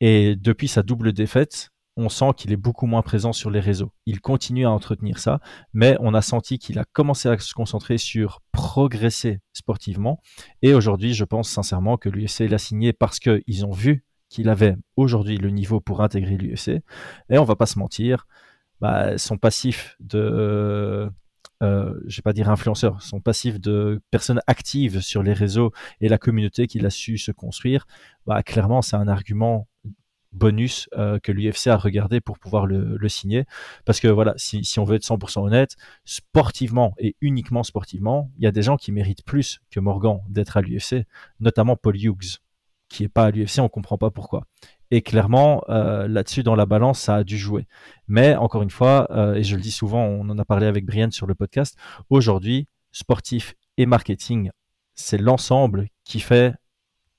Et 0.00 0.36
depuis 0.36 0.68
sa 0.68 0.82
double 0.82 1.12
défaite, 1.12 1.70
on 1.96 2.08
sent 2.08 2.30
qu'il 2.36 2.52
est 2.52 2.56
beaucoup 2.56 2.86
moins 2.86 3.02
présent 3.02 3.32
sur 3.32 3.50
les 3.50 3.58
réseaux. 3.58 3.90
Il 4.06 4.20
continue 4.20 4.64
à 4.64 4.70
entretenir 4.70 5.18
ça, 5.18 5.40
mais 5.72 5.96
on 5.98 6.14
a 6.14 6.22
senti 6.22 6.58
qu'il 6.58 6.78
a 6.78 6.84
commencé 6.84 7.28
à 7.28 7.36
se 7.36 7.52
concentrer 7.52 7.98
sur 7.98 8.40
progresser 8.52 9.40
sportivement. 9.52 10.20
Et 10.62 10.74
aujourd'hui, 10.74 11.12
je 11.12 11.24
pense 11.24 11.50
sincèrement 11.50 11.96
que 11.96 12.08
l'UFC 12.08 12.48
l'a 12.48 12.58
signé 12.58 12.92
parce 12.92 13.18
qu'ils 13.18 13.66
ont 13.66 13.72
vu 13.72 14.04
qu'il 14.28 14.48
avait 14.48 14.76
aujourd'hui 14.96 15.38
le 15.38 15.50
niveau 15.50 15.80
pour 15.80 16.00
intégrer 16.00 16.36
l'UFC. 16.36 16.82
Et 17.30 17.38
on 17.38 17.44
va 17.44 17.56
pas 17.56 17.66
se 17.66 17.80
mentir, 17.80 18.28
bah, 18.80 19.18
son 19.18 19.36
passif 19.36 19.96
de, 19.98 21.10
euh, 21.62 21.94
je 22.06 22.16
vais 22.16 22.22
pas 22.22 22.32
dire 22.32 22.48
influenceur, 22.48 23.02
son 23.02 23.20
passif 23.20 23.60
de 23.60 24.00
personne 24.10 24.40
active 24.46 25.00
sur 25.00 25.22
les 25.22 25.32
réseaux 25.32 25.72
et 26.00 26.08
la 26.08 26.18
communauté 26.18 26.66
qu'il 26.66 26.86
a 26.86 26.90
su 26.90 27.18
se 27.18 27.32
construire, 27.32 27.86
bah, 28.26 28.42
clairement, 28.42 28.82
c'est 28.82 28.96
un 28.96 29.08
argument 29.08 29.66
bonus 30.32 30.88
euh, 30.96 31.18
que 31.18 31.32
l'UFC 31.32 31.68
a 31.68 31.76
regardé 31.76 32.20
pour 32.20 32.38
pouvoir 32.38 32.66
le, 32.66 33.08
signer. 33.08 33.44
Parce 33.84 33.98
que 33.98 34.08
voilà, 34.08 34.34
si, 34.36 34.62
on 34.78 34.84
veut 34.84 34.96
être 34.96 35.04
100% 35.04 35.40
honnête, 35.40 35.76
sportivement 36.04 36.94
et 36.98 37.16
uniquement 37.20 37.62
sportivement, 37.62 38.30
il 38.36 38.44
y 38.44 38.46
a 38.46 38.52
des 38.52 38.62
gens 38.62 38.76
qui 38.76 38.92
méritent 38.92 39.24
plus 39.24 39.60
que 39.70 39.80
Morgan 39.80 40.20
d'être 40.28 40.56
à 40.56 40.60
l'UFC, 40.60 41.06
notamment 41.40 41.76
Paul 41.76 41.96
Hughes, 41.96 42.38
qui 42.88 43.04
est 43.04 43.08
pas 43.08 43.26
à 43.26 43.30
l'UFC, 43.30 43.58
on 43.60 43.68
comprend 43.68 43.98
pas 43.98 44.10
pourquoi. 44.10 44.44
Et 44.90 45.02
clairement, 45.02 45.62
euh, 45.68 46.08
là-dessus, 46.08 46.42
dans 46.42 46.54
la 46.54 46.66
balance, 46.66 47.00
ça 47.00 47.16
a 47.16 47.24
dû 47.24 47.36
jouer. 47.36 47.66
Mais 48.06 48.36
encore 48.36 48.62
une 48.62 48.70
fois, 48.70 49.06
euh, 49.10 49.34
et 49.34 49.42
je 49.42 49.56
le 49.56 49.62
dis 49.62 49.70
souvent, 49.70 50.04
on 50.04 50.28
en 50.30 50.38
a 50.38 50.44
parlé 50.44 50.66
avec 50.66 50.86
Brian 50.86 51.10
sur 51.10 51.26
le 51.26 51.34
podcast, 51.34 51.76
aujourd'hui, 52.08 52.66
sportif 52.90 53.54
et 53.76 53.86
marketing, 53.86 54.50
c'est 54.94 55.18
l'ensemble 55.18 55.88
qui 56.04 56.20
fait 56.20 56.54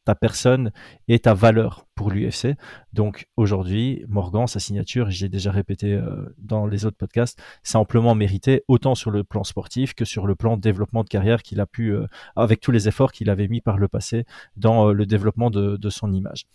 ta 0.05 0.15
personne 0.15 0.71
et 1.07 1.19
ta 1.19 1.35
valeur 1.35 1.85
pour 1.93 2.09
l'UFC. 2.09 2.55
Donc 2.93 3.27
aujourd'hui, 3.37 4.03
Morgan, 4.07 4.47
sa 4.47 4.59
signature, 4.59 5.11
j'ai 5.11 5.29
déjà 5.29 5.51
répété 5.51 5.93
euh, 5.93 6.33
dans 6.39 6.65
les 6.65 6.85
autres 6.85 6.97
podcasts, 6.97 7.39
c'est 7.61 7.77
amplement 7.77 8.15
mérité, 8.15 8.63
autant 8.67 8.95
sur 8.95 9.11
le 9.11 9.23
plan 9.23 9.43
sportif 9.43 9.93
que 9.93 10.05
sur 10.05 10.25
le 10.25 10.35
plan 10.35 10.57
développement 10.57 11.03
de 11.03 11.09
carrière 11.09 11.43
qu'il 11.43 11.59
a 11.59 11.67
pu, 11.67 11.95
avec 12.35 12.59
tous 12.61 12.71
les 12.71 12.87
efforts 12.87 13.11
qu'il 13.11 13.29
avait 13.29 13.47
mis 13.47 13.61
par 13.61 13.77
le 13.77 13.87
passé 13.87 14.25
dans 14.55 14.91
le 14.91 15.05
développement 15.05 15.51
de 15.51 15.89
son 15.89 16.11
image. 16.11 16.45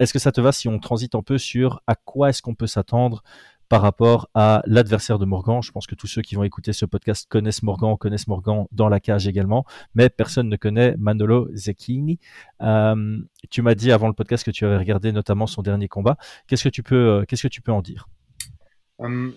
Est-ce 0.00 0.12
que 0.12 0.18
ça 0.18 0.32
te 0.32 0.40
va 0.40 0.52
si 0.52 0.68
on 0.68 0.78
transite 0.78 1.14
un 1.14 1.22
peu 1.22 1.38
sur 1.38 1.80
à 1.86 1.94
quoi 1.94 2.30
est-ce 2.30 2.42
qu'on 2.42 2.54
peut 2.54 2.66
s'attendre 2.66 3.22
par 3.68 3.82
rapport 3.82 4.28
à 4.34 4.62
l'adversaire 4.66 5.18
de 5.18 5.24
Morgan? 5.24 5.62
Je 5.62 5.72
pense 5.72 5.86
que 5.86 5.94
tous 5.94 6.06
ceux 6.06 6.22
qui 6.22 6.34
vont 6.34 6.44
écouter 6.44 6.72
ce 6.72 6.84
podcast 6.84 7.26
connaissent 7.28 7.62
Morgan, 7.62 7.96
connaissent 7.96 8.26
Morgan 8.26 8.66
dans 8.72 8.88
la 8.88 9.00
cage 9.00 9.26
également, 9.26 9.64
mais 9.94 10.08
personne 10.10 10.48
ne 10.48 10.56
connaît 10.56 10.94
Manolo 10.98 11.48
Zecchini. 11.54 12.18
Euh, 12.60 13.18
tu 13.50 13.62
m'as 13.62 13.74
dit 13.74 13.92
avant 13.92 14.08
le 14.08 14.14
podcast 14.14 14.44
que 14.44 14.50
tu 14.50 14.64
avais 14.64 14.76
regardé 14.76 15.12
notamment 15.12 15.46
son 15.46 15.62
dernier 15.62 15.88
combat. 15.88 16.16
Qu'est-ce 16.46 16.64
que 16.64 16.68
tu 16.68 16.82
peux, 16.82 17.24
euh, 17.24 17.72
en 17.72 17.82
dire? 17.82 18.08
Euh, 19.00 19.30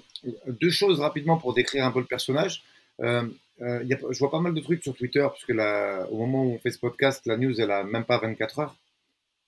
Deux 0.47 0.69
choses 0.69 0.99
rapidement 0.99 1.37
pour 1.37 1.53
décrire 1.53 1.85
un 1.85 1.91
peu 1.91 1.99
le 1.99 2.05
personnage. 2.05 2.63
je 2.99 4.19
vois 4.19 4.31
pas 4.31 4.39
mal 4.41 4.53
de 4.53 4.61
trucs 4.61 4.83
sur 4.83 4.95
Twitter, 4.95 5.25
puisque 5.33 5.51
au 5.51 6.17
moment 6.17 6.43
où 6.43 6.53
on 6.53 6.59
fait 6.59 6.71
ce 6.71 6.79
podcast, 6.79 7.25
la 7.25 7.37
news, 7.37 7.59
elle 7.61 7.71
a 7.71 7.83
même 7.83 8.05
pas 8.05 8.17
24 8.17 8.59
heures. 8.59 8.75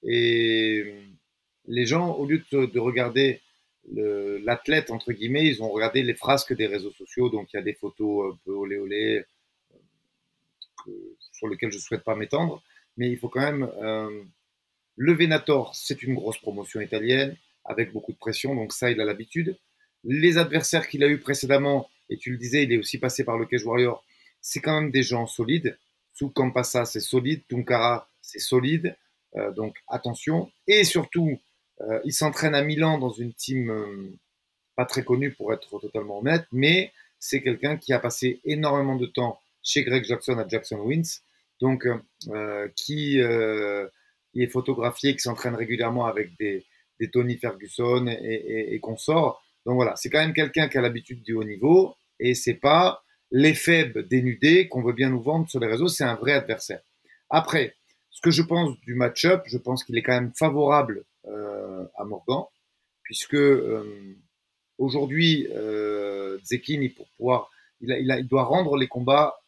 Et 0.03 0.93
les 1.67 1.85
gens, 1.85 2.13
au 2.15 2.25
lieu 2.25 2.43
de 2.51 2.79
regarder 2.79 3.41
l'athlète, 3.91 4.91
entre 4.91 5.11
guillemets, 5.11 5.45
ils 5.45 5.63
ont 5.63 5.69
regardé 5.69 6.03
les 6.03 6.13
frasques 6.13 6.55
des 6.55 6.67
réseaux 6.67 6.91
sociaux, 6.91 7.29
donc 7.29 7.51
il 7.53 7.57
y 7.57 7.59
a 7.59 7.63
des 7.63 7.73
photos 7.73 8.33
un 8.33 8.39
peu 8.45 8.51
olé 8.51 8.77
olé, 8.77 9.23
euh, 10.87 10.91
sur 11.31 11.47
lesquelles 11.47 11.71
je 11.71 11.77
ne 11.77 11.81
souhaite 11.81 12.03
pas 12.03 12.15
m'étendre, 12.15 12.63
mais 12.97 13.09
il 13.09 13.17
faut 13.17 13.29
quand 13.29 13.41
même... 13.41 13.69
Euh, 13.81 14.23
le 14.95 15.13
Venator, 15.13 15.75
c'est 15.75 16.03
une 16.03 16.13
grosse 16.13 16.37
promotion 16.39 16.81
italienne, 16.81 17.37
avec 17.63 17.93
beaucoup 17.93 18.11
de 18.11 18.17
pression, 18.17 18.53
donc 18.53 18.73
ça, 18.73 18.91
il 18.91 18.99
a 18.99 19.05
l'habitude. 19.05 19.57
Les 20.03 20.37
adversaires 20.37 20.87
qu'il 20.87 21.03
a 21.03 21.07
eu 21.07 21.19
précédemment, 21.19 21.89
et 22.09 22.17
tu 22.17 22.31
le 22.31 22.37
disais, 22.37 22.63
il 22.63 22.73
est 22.73 22.77
aussi 22.77 22.97
passé 22.97 23.23
par 23.23 23.37
le 23.37 23.45
Cage 23.45 23.65
Warrior, 23.65 24.03
c'est 24.41 24.59
quand 24.59 24.81
même 24.81 24.91
des 24.91 25.03
gens 25.03 25.27
solides. 25.27 25.77
Sous 26.13 26.29
Campassa, 26.29 26.85
c'est 26.85 26.99
solide. 26.99 27.43
Tunkara, 27.47 28.09
c'est 28.21 28.39
solide. 28.39 28.95
Euh, 29.37 29.51
donc 29.51 29.75
attention. 29.87 30.51
Et 30.67 30.83
surtout, 30.83 31.39
euh, 31.81 31.99
il 32.03 32.13
s'entraîne 32.13 32.55
à 32.55 32.63
Milan 32.63 32.97
dans 32.97 33.11
une 33.11 33.33
team 33.33 33.69
euh, 33.69 34.11
pas 34.75 34.85
très 34.85 35.03
connue 35.03 35.31
pour 35.31 35.53
être 35.53 35.79
totalement 35.79 36.19
honnête, 36.19 36.45
mais 36.51 36.91
c'est 37.19 37.41
quelqu'un 37.41 37.77
qui 37.77 37.93
a 37.93 37.99
passé 37.99 38.39
énormément 38.45 38.95
de 38.95 39.05
temps 39.05 39.39
chez 39.61 39.83
Greg 39.83 40.03
Jackson 40.05 40.37
à 40.37 40.47
Jackson 40.47 40.77
Wins, 40.77 41.21
donc 41.59 41.85
qui, 42.75 43.19
est 43.19 44.47
photographié, 44.47 45.13
qui 45.13 45.19
s'entraîne 45.19 45.53
régulièrement 45.55 46.05
avec 46.05 46.29
des, 46.39 46.65
Tony 47.11 47.37
Ferguson 47.37 48.07
et, 48.07 48.73
et, 48.73 48.79
consorts. 48.79 49.43
Donc 49.65 49.75
voilà, 49.75 49.97
c'est 49.97 50.09
quand 50.09 50.19
même 50.19 50.33
quelqu'un 50.33 50.69
qui 50.69 50.77
a 50.77 50.81
l'habitude 50.81 51.21
du 51.23 51.33
haut 51.33 51.43
niveau 51.43 51.93
et 52.21 52.35
c'est 52.35 52.53
pas 52.53 53.03
l'effet 53.31 53.91
dénudé 54.09 54.69
qu'on 54.69 54.81
veut 54.81 54.93
bien 54.93 55.09
nous 55.09 55.21
vendre 55.21 55.49
sur 55.49 55.59
les 55.59 55.67
réseaux, 55.67 55.89
c'est 55.89 56.05
un 56.05 56.15
vrai 56.15 56.33
adversaire. 56.33 56.81
Après, 57.29 57.75
ce 58.19 58.21
que 58.21 58.31
je 58.31 58.41
pense 58.41 58.77
du 58.81 58.95
match-up, 58.95 59.43
je 59.45 59.57
pense 59.57 59.85
qu'il 59.85 59.97
est 59.97 60.03
quand 60.03 60.11
même 60.11 60.33
favorable 60.35 61.05
euh, 61.25 61.85
à 61.95 62.03
Morgan, 62.03 62.43
puisque 63.01 63.35
euh, 63.35 64.17
aujourd'hui, 64.77 65.47
euh, 65.51 66.37
Zekin, 66.43 66.85
pour 66.97 67.07
pouvoir, 67.15 67.49
il, 67.79 67.95
il, 67.97 68.27
doit 68.27 68.43
rendre 68.43 68.75
les 68.75 68.89
combats 68.89 69.39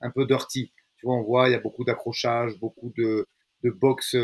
un 0.00 0.10
peu 0.10 0.24
dirty. 0.24 0.72
Tu 0.96 1.04
vois, 1.04 1.16
on 1.16 1.22
voit, 1.24 1.50
il 1.50 1.52
y 1.52 1.54
a 1.54 1.58
beaucoup 1.58 1.84
d'accrochages, 1.84 2.58
beaucoup 2.58 2.90
de, 2.96 3.26
de 3.62 3.70
boxe 3.70 4.16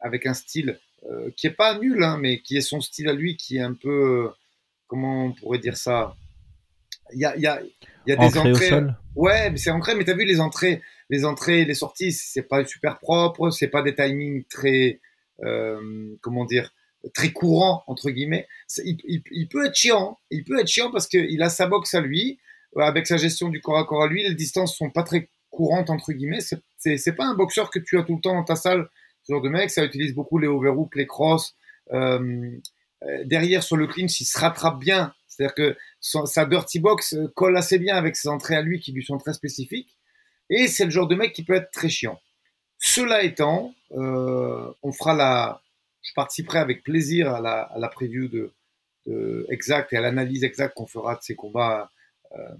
avec 0.00 0.26
un 0.26 0.34
style 0.34 0.78
qui 1.36 1.46
est 1.46 1.56
pas 1.56 1.78
nul, 1.78 2.04
hein, 2.04 2.18
mais 2.20 2.42
qui 2.42 2.58
est 2.58 2.60
son 2.60 2.82
style 2.82 3.08
à 3.08 3.14
lui, 3.14 3.38
qui 3.38 3.56
est 3.56 3.62
un 3.62 3.72
peu, 3.72 4.30
comment 4.88 5.26
on 5.26 5.32
pourrait 5.32 5.58
dire 5.58 5.78
ça? 5.78 6.16
Il 7.14 7.20
y 7.20 7.24
a, 7.24 7.34
il 7.36 7.42
y 7.42 7.46
a, 7.46 7.62
il 8.06 8.10
y 8.10 8.12
a 8.12 8.16
des 8.16 8.36
entrées. 8.36 8.84
Ouais, 9.14 9.52
c'est 9.56 9.70
ancré, 9.70 9.94
mais 9.94 10.04
tu 10.04 10.10
as 10.10 10.14
vu 10.14 10.24
les 10.24 10.40
entrées, 10.40 10.82
les 11.12 11.26
entrées 11.26 11.60
et 11.60 11.64
les 11.66 11.74
sorties, 11.74 12.10
c'est 12.10 12.42
pas 12.42 12.64
super 12.64 12.98
propre, 12.98 13.50
c'est 13.50 13.68
pas 13.68 13.82
des 13.82 13.94
timings 13.94 14.44
très, 14.44 14.98
euh, 15.44 16.16
comment 16.22 16.46
dire, 16.46 16.72
très 17.12 17.32
courants 17.32 17.84
entre 17.86 18.08
guillemets. 18.08 18.48
Il, 18.82 19.46
peut 19.50 19.66
être 19.66 19.74
chiant, 19.74 20.18
il 20.30 20.42
peut 20.42 20.58
être 20.58 20.68
chiant 20.68 20.90
parce 20.90 21.06
qu'il 21.06 21.42
a 21.42 21.50
sa 21.50 21.66
boxe 21.66 21.92
à 21.92 22.00
lui, 22.00 22.38
euh, 22.78 22.80
avec 22.80 23.06
sa 23.06 23.18
gestion 23.18 23.50
du 23.50 23.60
corps 23.60 23.76
à 23.76 23.84
corps 23.84 24.04
à 24.04 24.06
lui, 24.06 24.22
les 24.22 24.34
distances 24.34 24.74
sont 24.74 24.88
pas 24.88 25.02
très 25.02 25.28
courantes 25.50 25.90
entre 25.90 26.14
guillemets. 26.14 26.40
C'est 26.78 27.12
pas 27.14 27.26
un 27.26 27.34
boxeur 27.34 27.70
que 27.70 27.78
tu 27.78 27.98
as 27.98 28.04
tout 28.04 28.16
le 28.16 28.22
temps 28.22 28.34
dans 28.34 28.44
ta 28.44 28.56
salle, 28.56 28.88
ce 29.24 29.34
genre 29.34 29.42
de 29.42 29.50
mec. 29.50 29.68
Ça 29.70 29.84
utilise 29.84 30.14
beaucoup 30.14 30.38
les 30.38 30.48
overhooks, 30.48 30.96
les 30.96 31.06
crosses. 31.06 31.56
Euh, 31.92 32.56
derrière 33.24 33.62
sur 33.62 33.76
le 33.76 33.86
clinch, 33.86 34.18
il 34.18 34.24
se 34.24 34.38
rattrape 34.38 34.78
bien. 34.78 35.12
C'est-à-dire 35.28 35.54
que 35.54 35.76
sa 36.00 36.46
dirty 36.46 36.80
box 36.80 37.16
colle 37.34 37.58
assez 37.58 37.78
bien 37.78 37.96
avec 37.96 38.16
ses 38.16 38.28
entrées 38.28 38.56
à 38.56 38.62
lui 38.62 38.80
qui 38.80 38.92
lui 38.92 39.04
sont 39.04 39.18
très 39.18 39.34
spécifiques. 39.34 39.94
Et 40.50 40.68
c'est 40.68 40.84
le 40.84 40.90
genre 40.90 41.08
de 41.08 41.14
mec 41.14 41.32
qui 41.32 41.44
peut 41.44 41.54
être 41.54 41.70
très 41.70 41.88
chiant. 41.88 42.20
Cela 42.78 43.22
étant, 43.22 43.74
euh, 43.92 44.72
on 44.82 44.92
fera 44.92 45.14
la, 45.14 45.62
je 46.02 46.12
participerai 46.14 46.58
avec 46.58 46.82
plaisir 46.82 47.32
à 47.32 47.40
la, 47.40 47.62
à 47.62 47.78
la 47.78 47.88
preview 47.88 48.28
de, 48.28 48.52
exact 49.48 49.92
et 49.92 49.96
à 49.96 50.00
l'analyse 50.00 50.44
exacte 50.44 50.74
qu'on 50.74 50.86
fera 50.86 51.16
de 51.16 51.22
ces 51.22 51.34
combats 51.34 51.90
euh, 52.32 52.54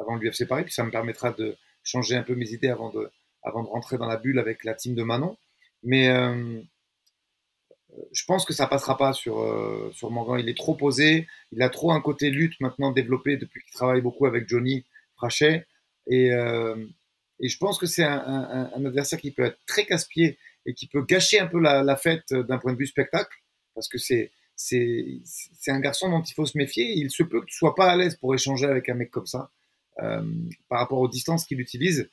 avant 0.00 0.16
l'UFC 0.16 0.46
Paris, 0.46 0.64
puis 0.64 0.72
ça 0.72 0.82
me 0.82 0.90
permettra 0.90 1.32
de 1.32 1.56
changer 1.82 2.16
un 2.16 2.22
peu 2.22 2.34
mes 2.34 2.50
idées 2.52 2.68
avant 2.68 2.90
de, 2.90 3.10
avant 3.42 3.62
de 3.62 3.68
rentrer 3.68 3.98
dans 3.98 4.06
la 4.06 4.16
bulle 4.16 4.38
avec 4.38 4.64
la 4.64 4.74
team 4.74 4.94
de 4.94 5.02
Manon. 5.02 5.36
Mais 5.82 6.08
euh, 6.08 6.60
je 8.12 8.24
pense 8.24 8.44
que 8.44 8.54
ça 8.54 8.66
passera 8.66 8.96
pas 8.96 9.12
sur, 9.12 9.40
euh, 9.40 9.90
sur 9.94 10.10
Morgan. 10.10 10.40
Il 10.40 10.48
est 10.48 10.56
trop 10.56 10.74
posé. 10.74 11.28
Il 11.52 11.62
a 11.62 11.68
trop 11.68 11.92
un 11.92 12.00
côté 12.00 12.30
lutte 12.30 12.58
maintenant 12.60 12.90
développé 12.90 13.36
depuis 13.36 13.62
qu'il 13.62 13.74
travaille 13.74 14.00
beaucoup 14.00 14.26
avec 14.26 14.48
Johnny 14.48 14.84
Frachet. 15.16 15.66
Et, 16.06 16.30
et 17.40 17.48
je 17.48 17.58
pense 17.58 17.78
que 17.78 17.86
c'est 17.86 18.04
un, 18.04 18.70
adversaire 18.74 19.20
qui 19.20 19.30
peut 19.30 19.44
être 19.44 19.58
très 19.66 19.84
casse-pied 19.86 20.38
et 20.66 20.74
qui 20.74 20.86
peut 20.86 21.02
gâcher 21.02 21.38
un 21.38 21.46
peu 21.46 21.60
la, 21.60 21.96
fête 21.96 22.32
d'un 22.32 22.58
point 22.58 22.72
de 22.72 22.78
vue 22.78 22.86
spectacle, 22.86 23.36
parce 23.74 23.88
que 23.88 23.98
c'est 23.98 24.30
c'est 24.56 25.72
un 25.72 25.80
garçon 25.80 26.08
dont 26.08 26.22
il 26.22 26.32
faut 26.32 26.46
se 26.46 26.56
méfier. 26.56 26.92
Il 26.92 27.10
se 27.10 27.24
peut 27.24 27.40
que 27.40 27.46
tu 27.46 27.56
sois 27.56 27.74
pas 27.74 27.90
à 27.90 27.96
l'aise 27.96 28.14
pour 28.16 28.34
échanger 28.34 28.66
avec 28.66 28.88
un 28.88 28.94
mec 28.94 29.10
comme 29.10 29.26
ça 29.26 29.50
euh, 30.00 30.22
par 30.68 30.78
rapport 30.78 31.00
aux 31.00 31.08
distances 31.08 31.44
qu'il 31.44 31.60
utilise. 31.60 32.08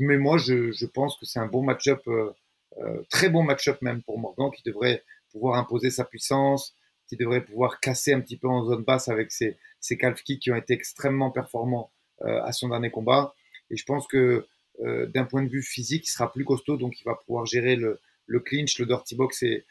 Mais 0.00 0.18
moi, 0.18 0.36
je, 0.36 0.72
je 0.72 0.84
pense 0.84 1.18
que 1.18 1.24
c'est 1.24 1.38
un 1.38 1.46
bon 1.46 1.62
match-up, 1.62 2.02
euh, 2.06 2.32
euh, 2.78 3.02
très 3.08 3.30
bon 3.30 3.42
match-up 3.42 3.80
même 3.80 4.02
pour 4.02 4.18
Morgan, 4.18 4.50
qui 4.54 4.62
devrait 4.62 5.04
pouvoir 5.32 5.58
imposer 5.58 5.88
sa 5.88 6.04
puissance, 6.04 6.74
qui 7.08 7.16
devrait 7.16 7.42
pouvoir 7.42 7.80
casser 7.80 8.12
un 8.12 8.20
petit 8.20 8.36
peu 8.36 8.48
en 8.48 8.62
zone 8.66 8.84
basse 8.84 9.08
avec 9.08 9.32
ses, 9.32 9.56
ses 9.80 9.96
calf 9.96 10.22
kicks 10.22 10.42
qui 10.42 10.50
ont 10.50 10.56
été 10.56 10.74
extrêmement 10.74 11.30
performants 11.30 11.90
à 12.20 12.52
son 12.52 12.68
dernier 12.68 12.90
combat. 12.90 13.34
Et 13.70 13.76
je 13.76 13.84
pense 13.84 14.06
que 14.06 14.16
euh, 14.16 14.48
d'un 14.78 15.24
point 15.24 15.42
de 15.42 15.48
vue 15.48 15.62
physique, 15.62 16.06
il 16.06 16.10
sera 16.10 16.32
plus 16.32 16.44
costaud, 16.44 16.76
donc 16.76 17.00
il 17.00 17.04
va 17.04 17.14
pouvoir 17.14 17.46
gérer 17.46 17.76
le, 17.76 17.98
clinch, 18.40 18.78
le 18.78 18.86
dirty 18.86 19.16
box 19.16 19.42
et, 19.42 19.64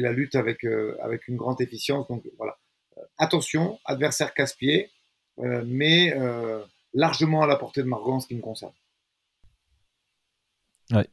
la 0.00 0.12
lutte 0.12 0.34
avec, 0.34 0.64
euh, 0.64 0.96
avec 1.02 1.28
une 1.28 1.36
grande 1.36 1.60
efficience. 1.60 2.08
Donc 2.08 2.24
voilà, 2.36 2.58
attention, 3.18 3.78
adversaire 3.84 4.34
casse-pied, 4.34 4.90
mais 5.38 6.14
largement 6.92 7.42
à 7.42 7.46
la 7.46 7.56
portée 7.56 7.82
de 7.82 7.88
Morgan 7.88 8.14
en 8.14 8.20
ce 8.20 8.26
qui 8.26 8.34
me 8.34 8.40
concerne. 8.40 8.72
Ouais. 10.92 11.08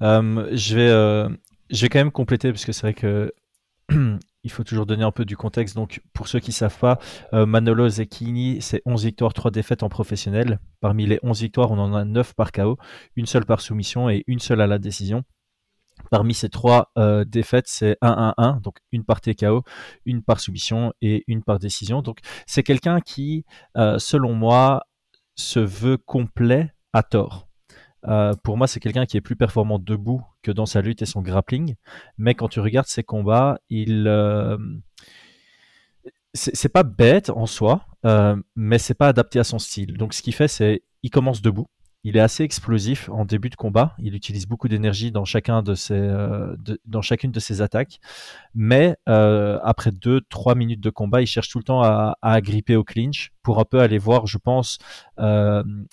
je, 0.00 0.76
vais, 0.76 1.36
je 1.70 1.82
vais 1.82 1.88
quand 1.88 2.00
même 2.00 2.10
compléter 2.10 2.50
parce 2.50 2.64
que 2.64 2.72
c'est 2.72 2.82
vrai 2.82 2.94
que 2.94 3.32
il 4.42 4.50
faut 4.50 4.64
toujours 4.64 4.86
donner 4.86 5.04
un 5.04 5.12
peu 5.12 5.24
du 5.24 5.36
contexte. 5.36 5.74
Donc, 5.74 6.02
pour 6.12 6.28
ceux 6.28 6.40
qui 6.40 6.50
ne 6.50 6.54
savent 6.54 6.78
pas, 6.78 6.98
euh, 7.32 7.46
Manolo 7.46 7.88
Zecchini, 7.88 8.60
c'est 8.60 8.82
11 8.86 9.04
victoires, 9.04 9.32
3 9.34 9.50
défaites 9.50 9.82
en 9.82 9.88
professionnel. 9.88 10.58
Parmi 10.80 11.06
les 11.06 11.18
11 11.22 11.40
victoires, 11.40 11.70
on 11.70 11.78
en 11.78 11.94
a 11.94 12.04
9 12.04 12.34
par 12.34 12.52
KO, 12.52 12.78
une 13.16 13.26
seule 13.26 13.44
par 13.44 13.60
soumission 13.60 14.08
et 14.08 14.24
une 14.26 14.38
seule 14.38 14.60
à 14.60 14.66
la 14.66 14.78
décision. 14.78 15.24
Parmi 16.10 16.32
ces 16.32 16.48
trois 16.48 16.90
euh, 16.96 17.24
défaites, 17.26 17.68
c'est 17.68 17.98
1-1-1, 18.02 18.62
donc 18.62 18.78
une 18.90 19.04
par 19.04 19.20
TKO, 19.20 19.64
une 20.06 20.22
par 20.22 20.40
soumission 20.40 20.92
et 21.02 21.24
une 21.26 21.42
par 21.42 21.58
décision. 21.58 22.00
Donc, 22.00 22.20
c'est 22.46 22.62
quelqu'un 22.62 23.00
qui, 23.00 23.44
euh, 23.76 23.98
selon 23.98 24.32
moi, 24.32 24.86
se 25.36 25.60
veut 25.60 25.98
complet 25.98 26.72
à 26.94 27.02
tort. 27.02 27.49
Euh, 28.06 28.34
pour 28.42 28.56
moi, 28.56 28.66
c'est 28.66 28.80
quelqu'un 28.80 29.06
qui 29.06 29.16
est 29.16 29.20
plus 29.20 29.36
performant 29.36 29.78
debout 29.78 30.22
que 30.42 30.50
dans 30.50 30.66
sa 30.66 30.80
lutte 30.80 31.02
et 31.02 31.06
son 31.06 31.22
grappling. 31.22 31.74
Mais 32.18 32.34
quand 32.34 32.48
tu 32.48 32.60
regardes 32.60 32.86
ses 32.86 33.02
combats, 33.02 33.58
il 33.68 34.06
euh, 34.06 34.56
c'est 36.32 36.72
pas 36.72 36.84
bête 36.84 37.30
en 37.30 37.46
soi, 37.46 37.86
euh, 38.06 38.36
mais 38.54 38.78
c'est 38.78 38.94
pas 38.94 39.08
adapté 39.08 39.38
à 39.38 39.44
son 39.44 39.58
style. 39.58 39.96
Donc, 39.96 40.14
ce 40.14 40.22
qu'il 40.22 40.34
fait, 40.34 40.48
c'est 40.48 40.82
il 41.02 41.10
commence 41.10 41.42
debout. 41.42 41.66
Il 42.02 42.16
est 42.16 42.20
assez 42.20 42.44
explosif 42.44 43.10
en 43.10 43.26
début 43.26 43.50
de 43.50 43.56
combat. 43.56 43.94
Il 43.98 44.14
utilise 44.14 44.46
beaucoup 44.46 44.68
d'énergie 44.68 45.12
dans 45.12 45.26
chacun 45.26 45.62
de 45.62 45.74
ses, 45.74 46.10
dans 46.86 47.02
chacune 47.02 47.30
de 47.30 47.40
ses 47.40 47.60
attaques. 47.60 48.00
Mais 48.54 48.96
après 49.04 49.90
2-3 49.90 50.56
minutes 50.56 50.80
de 50.80 50.88
combat, 50.88 51.20
il 51.20 51.26
cherche 51.26 51.50
tout 51.50 51.58
le 51.58 51.64
temps 51.64 51.82
à, 51.82 52.16
à 52.22 52.32
agripper 52.32 52.74
au 52.74 52.84
clinch 52.84 53.32
pour 53.42 53.58
un 53.58 53.66
peu 53.66 53.80
aller 53.80 53.98
voir, 53.98 54.26
je 54.26 54.38
pense, 54.38 54.78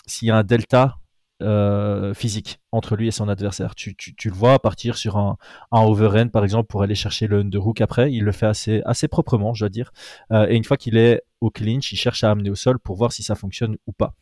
s'il 0.06 0.28
y 0.30 0.32
a 0.32 0.38
un 0.38 0.44
delta 0.44 0.98
euh, 1.44 2.14
physique 2.14 2.60
entre 2.72 2.96
lui 2.96 3.08
et 3.08 3.12
son 3.12 3.30
adversaire. 3.30 3.76
Tu, 3.76 3.96
le 4.26 4.32
vois 4.32 4.60
partir 4.60 4.98
sur 4.98 5.18
un, 5.18 5.38
un 5.72 5.82
overhand, 5.82 6.30
par 6.30 6.44
exemple, 6.44 6.68
pour 6.68 6.82
aller 6.82 6.96
chercher 6.96 7.28
le 7.28 7.40
underhook 7.40 7.82
après. 7.82 8.12
Il 8.12 8.24
le 8.24 8.32
fait 8.32 8.46
assez, 8.46 8.82
assez 8.86 9.08
proprement, 9.08 9.54
je 9.54 9.64
dois 9.64 9.70
dire. 9.70 9.92
Euh, 10.32 10.48
et 10.50 10.56
une 10.56 10.64
fois 10.64 10.78
qu'il 10.78 10.98
est 10.98 11.22
au 11.42 11.50
clinch, 11.50 11.92
il 11.92 11.98
cherche 11.98 12.24
à 12.24 12.32
amener 12.32 12.50
au 12.50 12.56
sol 12.56 12.80
pour 12.80 12.96
voir 12.96 13.12
si 13.12 13.24
ça 13.24 13.36
fonctionne 13.36 13.78
ou 13.86 13.92
pas. 13.92 14.14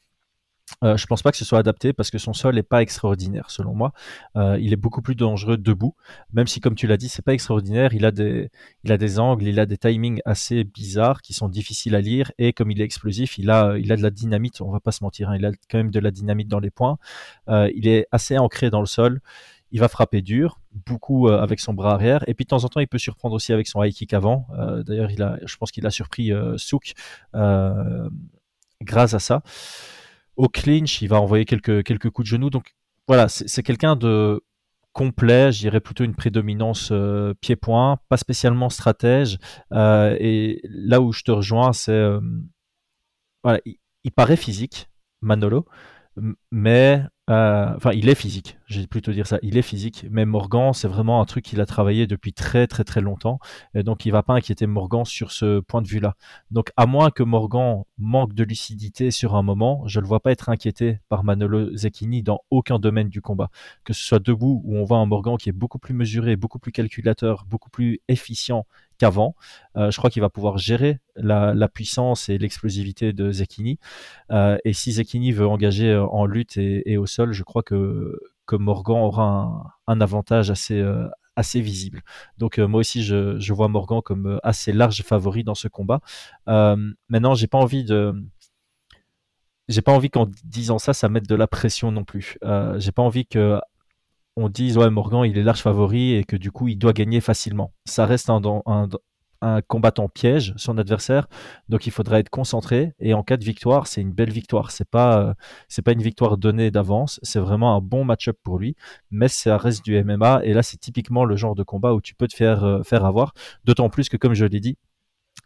Euh, 0.83 0.97
je 0.97 1.05
pense 1.05 1.21
pas 1.21 1.31
que 1.31 1.37
ce 1.37 1.45
soit 1.45 1.59
adapté 1.59 1.93
parce 1.93 2.09
que 2.09 2.17
son 2.17 2.33
sol 2.33 2.55
n'est 2.55 2.63
pas 2.63 2.81
extraordinaire 2.81 3.49
selon 3.49 3.73
moi. 3.73 3.93
Euh, 4.35 4.57
il 4.59 4.73
est 4.73 4.77
beaucoup 4.77 5.01
plus 5.01 5.15
dangereux 5.15 5.57
debout, 5.57 5.95
même 6.33 6.47
si 6.47 6.59
comme 6.59 6.75
tu 6.75 6.87
l'as 6.87 6.97
dit, 6.97 7.09
c'est 7.09 7.21
pas 7.21 7.33
extraordinaire. 7.33 7.93
Il 7.93 8.05
a 8.05 8.11
des, 8.11 9.19
angles, 9.19 9.47
il 9.47 9.59
a 9.59 9.65
des 9.65 9.77
timings 9.77 10.21
assez 10.25 10.63
bizarres 10.63 11.21
qui 11.21 11.33
sont 11.33 11.49
difficiles 11.49 11.95
à 11.95 12.01
lire 12.01 12.31
et 12.37 12.53
comme 12.53 12.71
il 12.71 12.81
est 12.81 12.83
explosif, 12.83 13.37
il 13.37 13.49
a, 13.49 13.73
de 13.77 14.01
la 14.01 14.09
dynamite. 14.09 14.61
On 14.61 14.71
va 14.71 14.79
pas 14.79 14.91
se 14.91 15.03
mentir, 15.03 15.29
hein. 15.29 15.35
il 15.37 15.45
a 15.45 15.51
quand 15.69 15.77
même 15.77 15.91
de 15.91 15.99
la 15.99 16.11
dynamite 16.11 16.47
dans 16.47 16.59
les 16.59 16.71
points. 16.71 16.97
Euh, 17.49 17.69
il 17.75 17.87
est 17.87 18.07
assez 18.11 18.37
ancré 18.37 18.69
dans 18.69 18.81
le 18.81 18.87
sol. 18.87 19.21
Il 19.71 19.79
va 19.79 19.87
frapper 19.87 20.21
dur, 20.21 20.59
beaucoup 20.85 21.27
euh, 21.27 21.41
avec 21.41 21.59
son 21.59 21.73
bras 21.73 21.93
arrière, 21.93 22.23
et 22.27 22.33
puis 22.33 22.45
de 22.45 22.49
temps 22.49 22.63
en 22.63 22.69
temps, 22.69 22.79
il 22.79 22.87
peut 22.87 22.97
surprendre 22.97 23.35
aussi 23.35 23.51
avec 23.51 23.67
son 23.67 23.83
high 23.83 23.93
kick 23.93 24.13
avant. 24.13 24.47
D'ailleurs, 24.85 25.09
je 25.09 25.57
pense 25.57 25.71
qu'il 25.71 25.85
a 25.85 25.89
surpris 25.89 26.31
Souk 26.57 26.93
grâce 27.33 29.13
à 29.13 29.19
ça. 29.19 29.41
Au 30.35 30.49
clinch, 30.49 31.01
il 31.01 31.07
va 31.07 31.19
envoyer 31.21 31.45
quelques, 31.45 32.09
coups 32.09 32.25
de 32.25 32.29
genoux. 32.29 32.49
Donc 32.49 32.73
voilà, 33.07 33.27
c'est 33.29 33.63
quelqu'un 33.63 33.95
de 33.95 34.41
complet, 34.93 35.51
je 35.51 35.59
dirais 35.59 35.81
plutôt 35.81 36.05
une 36.05 36.15
prédominance 36.15 36.89
euh, 36.91 37.33
pied-point, 37.41 37.99
pas 38.09 38.17
spécialement 38.17 38.69
stratège. 38.69 39.37
Euh, 39.73 40.15
et 40.19 40.61
là 40.63 41.01
où 41.01 41.11
je 41.11 41.23
te 41.23 41.31
rejoins, 41.31 41.73
c'est. 41.73 41.91
Euh, 41.91 42.19
voilà, 43.43 43.59
il, 43.65 44.11
paraît 44.11 44.37
physique, 44.37 44.89
Manolo, 45.21 45.65
mais 46.51 47.03
enfin, 47.27 47.91
il 47.93 48.09
est 48.09 48.15
physique, 48.15 48.57
j'ai 48.67 48.87
plutôt 48.87 49.11
dire 49.11 49.27
ça. 49.27 49.37
Il 49.41 49.57
est 49.57 49.61
physique, 49.61 50.05
mais 50.09 50.25
Morgan, 50.25 50.73
c'est 50.73 50.87
vraiment 50.87 51.21
un 51.21 51.25
truc 51.25 51.45
qu'il 51.45 51.61
a 51.61 51.65
travaillé 51.65 52.07
depuis 52.07 52.33
très 52.33 52.67
très 52.67 52.83
très 52.83 53.01
longtemps, 53.01 53.39
et 53.73 53.83
donc 53.83 54.05
il 54.05 54.11
va 54.11 54.23
pas 54.23 54.33
inquiéter 54.33 54.67
Morgan 54.67 55.05
sur 55.05 55.31
ce 55.31 55.59
point 55.59 55.81
de 55.81 55.87
vue-là. 55.87 56.15
Donc, 56.51 56.71
à 56.77 56.85
moins 56.85 57.11
que 57.11 57.23
Morgan 57.23 57.83
manque 57.97 58.33
de 58.33 58.43
lucidité 58.43 59.11
sur 59.11 59.35
un 59.35 59.43
moment, 59.43 59.83
je 59.87 59.99
le 59.99 60.07
vois 60.07 60.19
pas 60.19 60.31
être 60.31 60.49
inquiété 60.49 60.99
par 61.09 61.23
Manolo 61.23 61.75
Zecchini 61.75 62.23
dans 62.23 62.39
aucun 62.49 62.79
domaine 62.79 63.09
du 63.09 63.21
combat, 63.21 63.49
que 63.83 63.93
ce 63.93 64.03
soit 64.03 64.19
debout 64.19 64.61
où 64.65 64.77
on 64.77 64.83
voit 64.83 64.97
un 64.97 65.05
Morgan 65.05 65.37
qui 65.37 65.49
est 65.49 65.53
beaucoup 65.53 65.79
plus 65.79 65.93
mesuré, 65.93 66.35
beaucoup 66.35 66.59
plus 66.59 66.71
calculateur, 66.71 67.45
beaucoup 67.47 67.69
plus 67.69 67.99
efficient 68.07 68.65
qu'avant. 68.97 69.35
Euh, 69.75 69.91
je 69.91 69.97
crois 69.97 70.09
qu'il 70.09 70.21
va 70.21 70.29
pouvoir 70.29 70.57
gérer 70.57 70.99
la, 71.15 71.67
puissance 71.67 72.29
et 72.29 72.37
l'explosivité 72.37 73.13
de 73.13 73.31
Zekini. 73.31 73.79
Euh, 74.31 74.57
et 74.63 74.73
si 74.73 74.93
Zekini 74.93 75.31
veut 75.31 75.47
engager 75.47 75.89
euh, 75.89 76.05
en 76.05 76.25
lutte 76.25 76.57
et, 76.57 76.97
au 76.97 77.05
sol, 77.05 77.33
je 77.33 77.43
crois 77.43 77.63
que, 77.63 78.19
que 78.45 78.55
Morgan 78.55 78.97
aura 78.97 79.75
un, 79.87 80.01
avantage 80.01 80.51
assez, 80.51 80.83
assez 81.35 81.61
visible. 81.61 82.01
Donc 82.37 82.59
moi 82.59 82.79
aussi, 82.79 83.03
je, 83.03 83.53
vois 83.53 83.67
Morgan 83.67 84.01
comme 84.03 84.39
assez 84.43 84.71
large 84.73 85.01
favori 85.03 85.43
dans 85.43 85.55
ce 85.55 85.67
combat. 85.67 86.01
maintenant, 86.47 87.33
j'ai 87.35 87.47
pas 87.47 87.57
envie 87.57 87.83
de 87.83 88.13
j'ai 89.67 89.81
pas 89.81 89.93
envie 89.93 90.11
qu'en 90.11 90.27
disant 90.43 90.77
ça, 90.77 90.93
ça 90.93 91.09
mette 91.09 91.27
de 91.27 91.35
la 91.35 91.47
pression 91.47 91.91
non 91.91 92.03
plus. 92.03 92.37
j'ai 92.77 92.91
pas 92.91 93.01
envie 93.03 93.25
que 93.25 93.59
on 94.37 94.49
dise 94.49 94.77
ouais 94.77 94.89
Morgan 94.89 95.23
il 95.25 95.37
est 95.37 95.43
large 95.43 95.61
favori 95.61 96.13
et 96.13 96.23
que 96.23 96.35
du 96.35 96.51
coup 96.51 96.67
il 96.67 96.77
doit 96.77 96.93
gagner 96.93 97.21
facilement. 97.21 97.73
Ça 97.85 98.05
reste 98.05 98.29
un, 98.29 98.41
un, 98.65 98.89
combattant 99.67 100.09
piège 100.09 100.53
son 100.57 100.77
adversaire, 100.77 101.27
donc 101.69 101.85
il 101.85 101.91
faudra 101.91 102.19
être 102.19 102.29
concentré. 102.29 102.93
Et 102.99 103.13
en 103.13 103.23
cas 103.23 103.37
de 103.37 103.43
victoire 103.43 103.87
c'est 103.87 104.01
une 104.01 104.11
belle 104.11 104.31
victoire. 104.31 104.71
C'est 104.71 104.89
pas 104.89 105.19
euh, 105.19 105.33
c'est 105.67 105.81
pas 105.81 105.91
une 105.91 106.01
victoire 106.01 106.37
donnée 106.37 106.71
d'avance, 106.71 107.19
c'est 107.23 107.39
vraiment 107.39 107.75
un 107.75 107.81
bon 107.81 108.03
match-up 108.03 108.37
pour 108.43 108.59
lui, 108.59 108.75
mais 109.11 109.27
ça 109.27 109.57
reste 109.57 109.83
du 109.85 110.01
MMA 110.03 110.41
et 110.43 110.53
là 110.53 110.63
c'est 110.63 110.77
typiquement 110.77 111.25
le 111.25 111.35
genre 111.35 111.55
de 111.55 111.63
combat 111.63 111.93
où 111.93 112.01
tu 112.01 112.15
peux 112.15 112.27
te 112.27 112.35
faire 112.35 112.63
euh, 112.63 112.83
faire 112.83 113.05
avoir. 113.05 113.33
D'autant 113.65 113.89
plus 113.89 114.09
que 114.09 114.17
comme 114.17 114.33
je 114.33 114.45
l'ai 114.45 114.59
dit, 114.59 114.77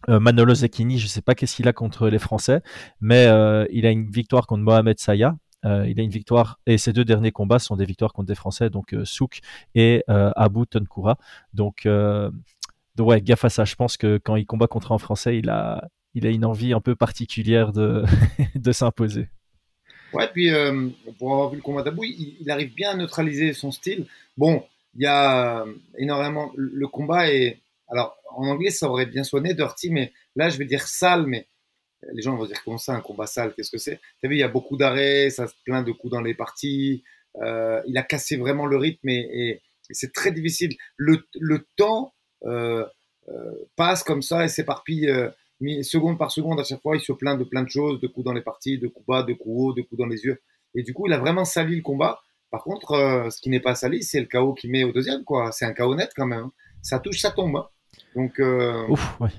euh, 0.10 0.20
Manolo 0.20 0.54
Zecchini, 0.54 0.98
je 1.00 1.08
sais 1.08 1.22
pas 1.22 1.36
qu'est-ce 1.36 1.56
qu'il 1.56 1.68
a 1.68 1.74
contre 1.74 2.10
les 2.10 2.20
Français, 2.20 2.62
mais 3.02 3.26
il 3.72 3.86
a 3.86 3.92
une 3.92 4.10
victoire 4.10 4.48
contre 4.48 4.64
Mohamed 4.64 5.00
Saya, 5.00 5.36
il 5.64 6.00
a 6.00 6.04
une 6.04 6.10
victoire. 6.10 6.60
Et 6.68 6.78
ses 6.78 6.94
deux 6.94 7.06
derniers 7.06 7.32
combats 7.32 7.60
sont 7.60 7.76
des 7.76 7.86
victoires 7.86 8.14
contre 8.14 8.28
des 8.28 8.36
Français, 8.36 8.70
donc 8.70 8.96
Souk 9.04 9.40
et 9.76 10.04
euh, 10.10 10.32
Abu 10.36 10.68
Tonkura. 10.68 11.18
Donc, 11.54 11.88
ouais, 13.02 13.22
gaffe 13.22 13.46
à 13.46 13.50
ça. 13.50 13.66
Je 13.66 13.76
pense 13.76 13.98
que 13.98 14.20
quand 14.24 14.36
il 14.36 14.46
combat 14.46 14.68
contre 14.68 14.92
un 14.92 14.98
Français, 14.98 15.38
il 15.38 15.50
a, 15.50 15.90
il 16.14 16.26
a 16.26 16.30
une 16.30 16.46
envie 16.46 16.74
un 16.74 16.82
peu 16.82 16.96
particulière 16.96 17.72
de, 17.72 18.04
de 18.56 18.72
s'imposer. 18.72 19.30
Ouais, 20.14 20.28
puis 20.28 20.50
pour 21.20 21.34
avoir 21.34 21.50
vu 21.50 21.58
le 21.58 21.62
combat 21.62 21.84
d'Abou, 21.84 22.04
il, 22.04 22.50
arrive 22.50 22.74
bien 22.74 22.92
à 22.92 22.96
neutraliser 22.96 23.54
son 23.54 23.72
style. 23.72 24.08
Bon, 24.38 24.66
il 24.96 25.04
y 25.04 25.06
a 25.06 25.66
énormément. 25.98 26.52
Le 26.56 26.88
combat 26.88 27.32
est. 27.32 27.60
Alors, 27.90 28.18
en 28.36 28.48
anglais, 28.48 28.72
ça 28.72 28.90
aurait 28.90 29.06
bien 29.06 29.24
sonné 29.24 29.54
dirty, 29.54 29.92
mais 29.92 30.12
là, 30.36 30.50
je 30.50 30.58
vais 30.58 30.66
dire 30.66 30.88
sale, 30.88 31.26
mais 31.28 31.48
les 32.14 32.22
gens 32.22 32.36
vont 32.36 32.46
dire 32.46 32.62
comment 32.64 32.78
ça, 32.78 32.96
un 32.96 33.02
combat 33.02 33.26
sale, 33.26 33.54
qu'est-ce 33.56 33.72
que 33.72 33.78
c'est? 33.78 34.00
Tu 34.20 34.26
as 34.26 34.30
vu, 34.30 34.36
il 34.36 34.40
y 34.40 34.44
a 34.44 34.48
beaucoup 34.48 34.78
d'arrêts, 34.78 35.30
ça 35.30 35.48
plein 35.66 35.84
de 35.84 35.92
coups 35.92 36.12
dans 36.12 36.22
les 36.22 36.34
parties. 36.34 37.04
Euh, 37.42 37.82
il 37.88 37.98
a 37.98 38.04
cassé 38.04 38.38
vraiment 38.38 38.66
le 38.66 38.78
rythme 38.78 39.10
et, 39.10 39.62
c'est 39.92 40.14
très 40.14 40.32
difficile. 40.32 40.76
Le, 40.98 41.28
le 41.40 41.68
temps 41.76 42.14
euh, 42.14 42.14
euh, 42.14 42.19
passe 43.76 44.04
comme 44.04 44.22
ça 44.22 44.44
et 44.44 44.48
s'éparpille 44.48 45.10
seconde 45.84 46.18
par 46.18 46.32
seconde 46.32 46.60
à 46.60 46.64
chaque 46.64 46.82
fois. 46.82 46.96
Il 46.96 47.02
se 47.02 47.12
plaint 47.12 47.38
de 47.38 47.44
plein 47.44 47.64
de 47.64 47.70
choses, 47.70 48.00
de 48.00 48.08
coups 48.08 48.26
dans 48.26 48.34
les 48.34 48.42
parties, 48.42 48.78
de 48.78 48.88
coups 48.88 49.06
bas, 49.06 49.24
de 49.24 49.34
coups 49.34 49.56
hauts, 49.56 49.74
de 49.74 49.82
coups 49.82 50.00
dans 50.00 50.08
les 50.08 50.24
yeux. 50.24 50.42
Et 50.76 50.84
du 50.84 50.94
coup, 50.94 51.08
il 51.08 51.14
a 51.14 51.18
vraiment 51.20 51.46
sali 51.46 51.76
le 51.76 51.82
combat. 51.82 52.22
Par 52.52 52.64
contre, 52.64 53.28
ce 53.32 53.42
qui 53.42 53.50
n'est 53.50 53.60
pas 53.60 53.76
sali, 53.76 54.04
c'est 54.04 54.20
le 54.20 54.26
chaos 54.26 54.54
qu'il 54.54 54.72
met 54.72 54.84
au 54.84 54.92
deuxième. 54.92 55.24
quoi. 55.24 55.52
C'est 55.52 55.66
un 55.66 55.74
chaos 55.74 55.96
net 55.96 56.12
quand 56.16 56.26
même. 56.26 56.46
Hein. 56.46 56.52
Ça 56.82 57.00
touche, 57.00 57.20
ça 57.20 57.32
tombe. 57.32 57.56
Hein. 57.56 57.68
Donc, 58.16 58.40
Ouf, 58.90 59.20
ouais. 59.20 59.30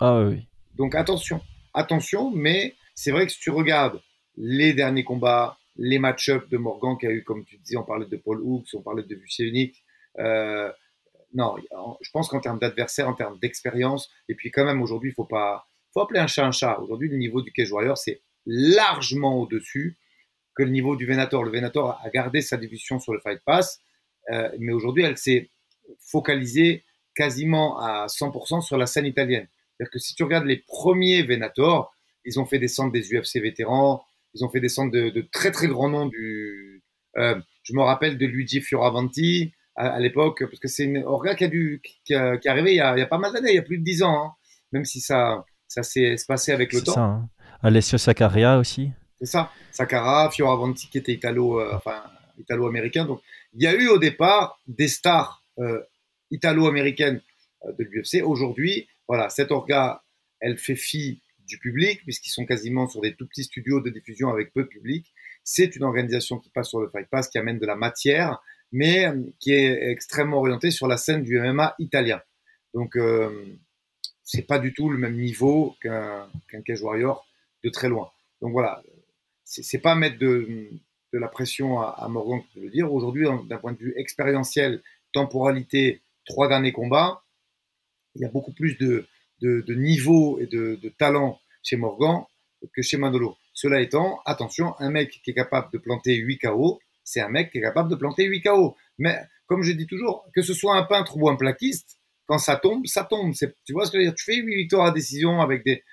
Ah 0.00 0.22
oui. 0.24 0.46
Donc 0.76 0.94
attention 0.94 1.40
attention, 1.74 2.30
mais 2.30 2.74
c'est 2.94 3.10
vrai 3.10 3.26
que 3.26 3.32
si 3.32 3.40
tu 3.40 3.50
regardes 3.50 4.00
les 4.36 4.72
derniers 4.72 5.04
combats, 5.04 5.58
les 5.76 5.98
match-ups 5.98 6.48
de 6.48 6.56
Morgan 6.56 6.96
qui 6.98 7.06
a 7.06 7.10
eu, 7.10 7.24
comme 7.24 7.44
tu 7.44 7.58
disais, 7.58 7.76
on 7.76 7.82
parlait 7.82 8.06
de 8.06 8.16
Paul 8.16 8.40
Hooks, 8.40 8.68
on 8.74 8.82
parlait 8.82 9.02
de 9.02 9.20
unique. 9.40 9.84
Euh, 10.18 10.70
non, 11.34 11.56
je 12.00 12.10
pense 12.10 12.28
qu'en 12.28 12.40
termes 12.40 12.58
d'adversaire, 12.58 13.08
en 13.08 13.14
termes 13.14 13.38
d'expérience, 13.40 14.10
et 14.28 14.34
puis 14.34 14.50
quand 14.50 14.64
même 14.64 14.80
aujourd'hui, 14.80 15.10
il 15.10 15.14
faut 15.14 15.24
pas, 15.24 15.66
faut 15.92 16.00
appeler 16.00 16.20
un 16.20 16.26
chat 16.26 16.46
un 16.46 16.52
chat. 16.52 16.78
Aujourd'hui, 16.80 17.08
le 17.08 17.16
niveau 17.16 17.42
du 17.42 17.52
Cage 17.52 17.72
Warrior, 17.72 17.98
c'est 17.98 18.22
largement 18.46 19.40
au-dessus 19.40 19.96
que 20.54 20.62
le 20.62 20.70
niveau 20.70 20.96
du 20.96 21.06
Venator. 21.06 21.42
Le 21.42 21.50
Venator 21.50 22.00
a 22.02 22.10
gardé 22.10 22.40
sa 22.40 22.56
division 22.56 23.00
sur 23.00 23.12
le 23.12 23.20
Fight 23.20 23.40
Pass, 23.44 23.80
euh, 24.30 24.48
mais 24.58 24.72
aujourd'hui, 24.72 25.02
elle 25.02 25.18
s'est 25.18 25.50
focalisée 25.98 26.84
quasiment 27.14 27.78
à 27.78 28.06
100% 28.06 28.60
sur 28.60 28.76
la 28.76 28.86
scène 28.86 29.06
italienne. 29.06 29.48
C'est-à-dire 29.76 29.90
que 29.90 29.98
si 29.98 30.14
tu 30.14 30.22
regardes 30.22 30.46
les 30.46 30.58
premiers 30.58 31.22
Venator, 31.22 31.92
ils 32.24 32.38
ont 32.38 32.46
fait 32.46 32.58
descendre 32.58 32.92
des 32.92 33.12
UFC 33.12 33.40
vétérans, 33.40 34.04
ils 34.34 34.44
ont 34.44 34.48
fait 34.48 34.60
descendre 34.60 34.92
de, 34.92 35.10
de 35.10 35.20
très 35.20 35.50
très 35.50 35.66
grands 35.66 35.88
noms 35.88 36.06
du. 36.06 36.82
Euh, 37.16 37.40
je 37.62 37.74
me 37.74 37.82
rappelle 37.82 38.18
de 38.18 38.26
Luigi 38.26 38.60
Fioravanti 38.60 39.52
à, 39.76 39.98
l'époque, 39.98 40.44
parce 40.44 40.60
que 40.60 40.68
c'est 40.68 40.84
une 40.84 40.98
orga 41.04 41.34
qui 41.34 41.44
a, 41.44 41.48
dû, 41.48 41.80
qui, 41.82 41.98
qui 42.04 42.12
est 42.12 42.46
arrivé 42.46 42.72
il 42.72 42.76
y 42.76 42.80
a, 42.80 42.96
il 42.96 43.00
y 43.00 43.02
a 43.02 43.06
pas 43.06 43.18
mal 43.18 43.32
d'années, 43.32 43.50
il 43.50 43.56
y 43.56 43.58
a 43.58 43.62
plus 43.62 43.78
de 43.78 43.84
dix 43.84 44.02
ans, 44.02 44.24
hein, 44.24 44.32
même 44.72 44.84
si 44.84 45.00
ça, 45.00 45.44
ça 45.66 45.82
s'est 45.82 46.02
espacé 46.02 46.52
avec 46.52 46.72
le 46.72 46.82
temps. 46.82 46.94
Ça, 46.94 47.00
hein. 47.00 47.28
Alessio 47.62 47.98
Saccaria 47.98 48.58
aussi. 48.58 48.92
C'est 49.18 49.26
ça. 49.26 49.50
Sakara, 49.70 50.30
Fioravanti 50.30 50.88
qui 50.90 50.98
était 50.98 51.12
italo, 51.12 51.60
euh, 51.60 51.74
enfin, 51.74 52.02
italo-américain. 52.38 53.04
Donc, 53.04 53.20
il 53.54 53.62
y 53.62 53.66
a 53.66 53.74
eu 53.74 53.88
au 53.88 53.98
départ 53.98 54.60
des 54.66 54.88
stars 54.88 55.42
euh, 55.58 55.80
italo-américaines 56.30 57.20
euh, 57.64 57.72
de 57.72 57.84
l'UFC. 57.84 58.22
Aujourd'hui, 58.24 58.88
voilà, 59.08 59.30
cette 59.30 59.50
orga, 59.50 60.02
elle 60.40 60.58
fait 60.58 60.76
fi 60.76 61.20
du 61.46 61.58
public, 61.58 62.02
puisqu'ils 62.02 62.30
sont 62.30 62.46
quasiment 62.46 62.88
sur 62.88 63.00
des 63.00 63.14
tout 63.14 63.26
petits 63.26 63.44
studios 63.44 63.80
de 63.80 63.90
diffusion 63.90 64.30
avec 64.30 64.52
peu 64.52 64.64
de 64.64 64.68
public. 64.68 65.12
C'est 65.42 65.76
une 65.76 65.84
organisation 65.84 66.38
qui 66.38 66.50
passe 66.50 66.68
sur 66.68 66.80
le 66.80 66.88
Fight 66.88 67.08
Pass, 67.08 67.28
qui 67.28 67.38
amène 67.38 67.58
de 67.58 67.66
la 67.66 67.76
matière, 67.76 68.40
mais 68.74 69.06
qui 69.38 69.52
est 69.52 69.88
extrêmement 69.92 70.38
orientée 70.38 70.72
sur 70.72 70.88
la 70.88 70.96
scène 70.96 71.22
du 71.22 71.38
MMA 71.38 71.76
italien. 71.78 72.20
Donc, 72.74 72.96
euh, 72.96 73.56
c'est 74.24 74.42
pas 74.42 74.58
du 74.58 74.74
tout 74.74 74.90
le 74.90 74.98
même 74.98 75.16
niveau 75.16 75.76
qu'un 75.80 76.28
Cage 76.66 76.82
Warrior 76.82 77.24
de 77.62 77.70
très 77.70 77.88
loin. 77.88 78.10
Donc 78.40 78.50
voilà, 78.50 78.82
c'est 79.44 79.78
pas 79.78 79.94
mettre 79.94 80.18
de, 80.18 80.68
de, 81.12 81.18
la 81.20 81.28
pression 81.28 81.80
à, 81.80 82.08
Morgan 82.08 82.42
de 82.56 82.62
le 82.62 82.70
dire. 82.70 82.92
Aujourd'hui, 82.92 83.28
d'un 83.48 83.58
point 83.58 83.74
de 83.74 83.78
vue 83.78 83.94
expérientiel, 83.96 84.82
temporalité, 85.12 86.02
trois 86.24 86.48
derniers 86.48 86.72
combats, 86.72 87.22
il 88.16 88.22
y 88.22 88.24
a 88.24 88.28
beaucoup 88.28 88.52
plus 88.52 88.76
de, 88.78 89.06
de, 89.40 89.74
niveau 89.74 90.40
et 90.40 90.46
de, 90.46 90.92
talent 90.98 91.40
chez 91.62 91.76
Morgan 91.76 92.24
que 92.74 92.82
chez 92.82 92.96
Manolo. 92.96 93.36
Cela 93.52 93.80
étant, 93.80 94.20
attention, 94.26 94.74
un 94.80 94.90
mec 94.90 95.20
qui 95.22 95.30
est 95.30 95.34
capable 95.34 95.70
de 95.72 95.78
planter 95.78 96.16
8 96.16 96.38
KO, 96.38 96.80
c'est 97.04 97.20
un 97.20 97.28
mec 97.28 97.52
qui 97.52 97.58
est 97.58 97.62
capable 97.62 97.90
de 97.90 97.94
planter 97.94 98.24
8 98.24 98.42
KO. 98.42 98.76
Mais 98.98 99.20
comme 99.46 99.62
je 99.62 99.72
dis 99.72 99.86
toujours, 99.86 100.26
que 100.34 100.42
ce 100.42 100.54
soit 100.54 100.76
un 100.76 100.84
peintre 100.84 101.16
ou 101.16 101.28
un 101.28 101.36
plaquiste, 101.36 101.98
quand 102.26 102.38
ça 102.38 102.56
tombe, 102.56 102.86
ça 102.86 103.04
tombe. 103.04 103.34
Tu 103.64 103.72
vois 103.72 103.86
ce 103.86 103.92
que 103.92 103.98
je 103.98 104.04
veux 104.04 104.08
dire? 104.08 104.14
Tu 104.14 104.24
fais 104.24 104.36
8 104.36 104.56
victoires 104.56 104.86
à 104.86 104.90
décision 104.90 105.40
avec 105.40 105.64
des, 105.64 105.84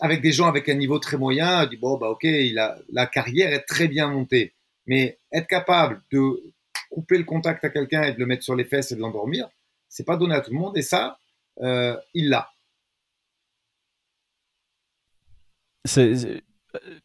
avec 0.00 0.22
des 0.22 0.32
gens 0.32 0.46
avec 0.46 0.68
un 0.68 0.74
niveau 0.74 0.98
très 0.98 1.18
moyen. 1.18 1.64
Tu 1.64 1.76
dis, 1.76 1.76
bon, 1.76 1.98
bah 1.98 2.08
ok, 2.08 2.24
il 2.24 2.58
a, 2.58 2.78
la 2.90 3.06
carrière 3.06 3.52
est 3.52 3.64
très 3.64 3.88
bien 3.88 4.08
montée. 4.08 4.54
Mais 4.86 5.18
être 5.32 5.46
capable 5.46 6.02
de 6.10 6.42
couper 6.90 7.18
le 7.18 7.24
contact 7.24 7.64
à 7.64 7.68
quelqu'un 7.70 8.02
et 8.04 8.14
de 8.14 8.18
le 8.18 8.26
mettre 8.26 8.42
sur 8.42 8.56
les 8.56 8.64
fesses 8.64 8.92
et 8.92 8.96
de 8.96 9.00
l'endormir, 9.00 9.48
c'est 9.88 10.06
pas 10.06 10.16
donné 10.16 10.34
à 10.34 10.40
tout 10.40 10.52
le 10.52 10.58
monde. 10.58 10.76
Et 10.78 10.82
ça, 10.82 11.18
euh, 11.60 11.96
il 12.14 12.30
l'a. 12.30 12.50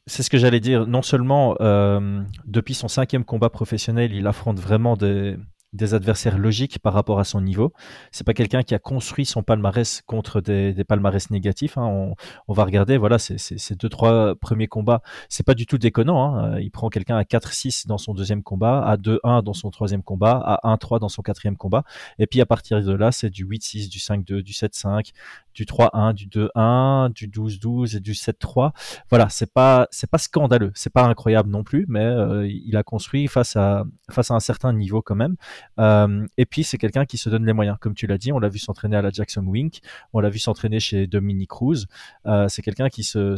C'est 0.06 0.24
ce 0.24 0.30
que 0.30 0.38
j'allais 0.38 0.60
dire. 0.60 0.88
Non 0.88 1.02
seulement 1.02 1.56
euh, 1.62 2.22
depuis 2.46 2.74
son 2.74 2.88
cinquième 2.88 3.24
combat 3.24 3.50
professionnel, 3.50 4.14
il 4.14 4.28
affronte 4.28 4.60
vraiment 4.60 4.98
des, 4.98 5.38
des 5.74 5.94
adversaires 5.94 6.38
logiques 6.38 6.80
par 6.80 6.94
rapport 6.94 7.20
à 7.20 7.24
son 7.24 7.42
niveau. 7.42 7.74
C'est 8.12 8.24
pas 8.24 8.34
quelqu'un 8.34 8.64
qui 8.64 8.76
a 8.76 8.80
construit 8.80 9.26
son 9.26 9.44
palmarès 9.44 10.02
contre 10.06 10.40
des, 10.42 10.84
palmarès 10.84 11.30
négatifs. 11.32 11.78
Hein. 11.78 12.14
On, 12.48 12.54
va 12.54 12.64
regarder, 12.64 12.98
voilà, 12.98 13.18
ces 13.20 13.76
deux 13.76 13.90
trois 13.90 14.36
premiers 14.36 14.68
combats, 14.68 15.02
c'est 15.30 15.46
pas 15.46 15.56
du 15.56 15.66
tout 15.66 15.78
déconnant. 15.78 16.38
Hein. 16.38 16.60
Il 16.60 16.72
prend 16.72 16.90
quelqu'un 16.90 17.18
à 17.18 17.24
4-6 17.24 17.88
dans 17.88 17.98
son 17.98 18.14
deuxième 18.14 18.44
combat, 18.44 18.84
à 18.84 18.98
2-1 18.98 19.44
dans 19.44 19.54
son 19.54 19.72
troisième 19.72 20.04
combat, 20.04 20.38
à 20.46 20.76
1-3 20.76 21.00
dans 21.00 21.10
son 21.10 21.22
quatrième 21.22 21.58
combat. 21.58 21.84
Et 22.20 22.28
puis 22.28 22.42
à 22.42 22.46
partir 22.46 22.82
de 22.82 22.94
là, 22.94 23.12
c'est 23.12 23.30
du 23.30 23.46
8-6, 23.46 23.90
du 23.90 24.00
5-2, 24.00 24.42
du 24.42 24.54
7-5, 24.54 25.12
du 25.54 25.66
3-1, 25.66 26.14
du 26.14 26.28
2-1, 26.28 27.12
du 27.14 27.28
12-12 27.28 27.98
et 27.98 28.00
du 28.00 28.14
7-3. 28.14 28.72
Voilà, 29.10 29.30
c'est 29.30 29.52
pas 29.52 29.88
pas 30.12 30.18
scandaleux, 30.20 30.72
c'est 30.76 30.92
pas 30.92 31.06
incroyable 31.06 31.50
non 31.50 31.64
plus, 31.64 31.86
mais 31.88 32.04
euh, 32.04 32.48
il 32.48 32.78
a 32.78 32.84
construit 32.84 33.28
face 33.28 33.56
à 33.56 33.86
un 34.30 34.40
certain 34.40 34.74
niveau 34.74 35.02
quand 35.02 35.16
même. 35.16 35.36
Euh, 35.80 36.26
et 36.38 36.46
puis 36.46 36.64
c'est 36.64 36.78
quelqu'un 36.78 37.06
qui 37.06 37.18
se 37.18 37.30
donne 37.30 37.46
les 37.46 37.54
moyens, 37.54 37.78
comme 37.80 37.94
tu 37.94 38.08
l'as 38.08 38.18
dit, 38.18 38.32
on 38.32 38.40
l'a 38.40 38.50
vu 38.50 38.60
s'entraîner 38.60 38.96
à 38.96 39.02
la 39.02 39.10
Jackson 39.10 39.44
Wink, 39.46 39.80
on 40.14 40.20
l'a 40.20 40.30
vu 40.30 40.40
s'entraîner 40.40 40.80
chez 40.80 41.08
Dominique 41.08 41.50
Cruz. 41.50 41.86
Euh, 42.26 42.48
c'est 42.48 42.62
quelqu'un 42.62 42.90
qui 42.90 43.04
se, 43.04 43.36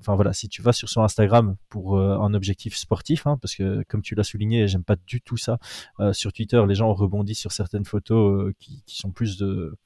enfin 0.00 0.14
voilà, 0.14 0.32
si 0.32 0.48
tu 0.48 0.62
vas 0.62 0.72
sur 0.72 0.88
son 0.88 1.02
Instagram 1.02 1.56
pour 1.68 1.98
un 1.98 2.34
objectif 2.34 2.76
sportif, 2.76 3.26
hein, 3.26 3.38
parce 3.40 3.54
que 3.54 3.82
comme 3.88 4.02
tu 4.02 4.14
l'as 4.14 4.24
souligné, 4.24 4.68
j'aime 4.68 4.84
pas 4.84 4.96
du 5.06 5.20
tout 5.20 5.36
ça. 5.36 5.58
sur 6.12 6.32
Twitter, 6.32 6.62
les 6.68 6.74
gens 6.74 6.92
rebondissent 6.92 7.40
sur 7.40 7.52
certaines 7.52 7.84
photos 7.84 8.52
qui 8.58 8.82
sont 8.86 9.10
plus 9.10 9.36
de 9.36 9.76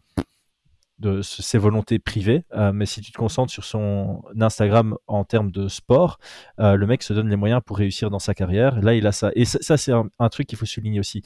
de 1.00 1.22
ses 1.22 1.58
volontés 1.58 1.98
privées, 1.98 2.44
euh, 2.52 2.72
mais 2.72 2.86
si 2.86 3.00
tu 3.00 3.10
te 3.10 3.16
concentres 3.16 3.52
sur 3.52 3.64
son 3.64 4.22
Instagram 4.38 4.96
en 5.06 5.24
termes 5.24 5.50
de 5.50 5.66
sport, 5.66 6.18
euh, 6.60 6.76
le 6.76 6.86
mec 6.86 7.02
se 7.02 7.14
donne 7.14 7.28
les 7.28 7.36
moyens 7.36 7.62
pour 7.64 7.78
réussir 7.78 8.10
dans 8.10 8.18
sa 8.18 8.34
carrière. 8.34 8.80
Là, 8.82 8.94
il 8.94 9.06
a 9.06 9.12
ça. 9.12 9.30
Et 9.34 9.46
ça, 9.46 9.76
c'est 9.76 9.92
un, 9.92 10.28
truc 10.28 10.46
qu'il 10.46 10.58
faut 10.58 10.66
souligner 10.66 11.00
aussi. 11.00 11.22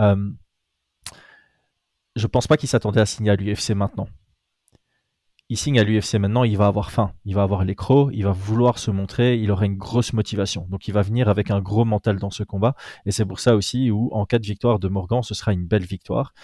Euh, 0.00 0.30
je 2.16 2.26
pense 2.26 2.46
pas 2.46 2.56
qu'il 2.56 2.68
s'attendait 2.68 3.00
à 3.00 3.06
signer 3.06 3.30
à 3.30 3.36
l'UFC 3.36 3.70
maintenant. 3.70 4.08
Il 5.50 5.56
signe 5.56 5.78
à 5.78 5.84
l'UFC 5.84 6.16
maintenant, 6.16 6.44
il 6.44 6.58
va 6.58 6.66
avoir 6.66 6.90
faim, 6.90 7.12
il 7.24 7.34
va 7.34 7.42
avoir 7.42 7.64
les 7.64 7.74
crocs, 7.74 8.10
il 8.12 8.24
va 8.24 8.32
vouloir 8.32 8.78
se 8.78 8.90
montrer, 8.90 9.38
il 9.38 9.50
aura 9.50 9.64
une 9.64 9.78
grosse 9.78 10.12
motivation. 10.12 10.66
Donc 10.68 10.88
il 10.88 10.92
va 10.92 11.00
venir 11.00 11.28
avec 11.28 11.50
un 11.50 11.60
gros 11.60 11.86
mental 11.86 12.18
dans 12.18 12.30
ce 12.30 12.42
combat. 12.42 12.74
Et 13.06 13.12
c'est 13.12 13.24
pour 13.24 13.40
ça 13.40 13.56
aussi 13.56 13.90
où, 13.90 14.10
en 14.12 14.26
cas 14.26 14.38
de 14.38 14.46
victoire 14.46 14.78
de 14.78 14.88
Morgan, 14.88 15.22
ce 15.22 15.34
sera 15.34 15.52
une 15.52 15.66
belle 15.66 15.86
victoire. 15.86 16.34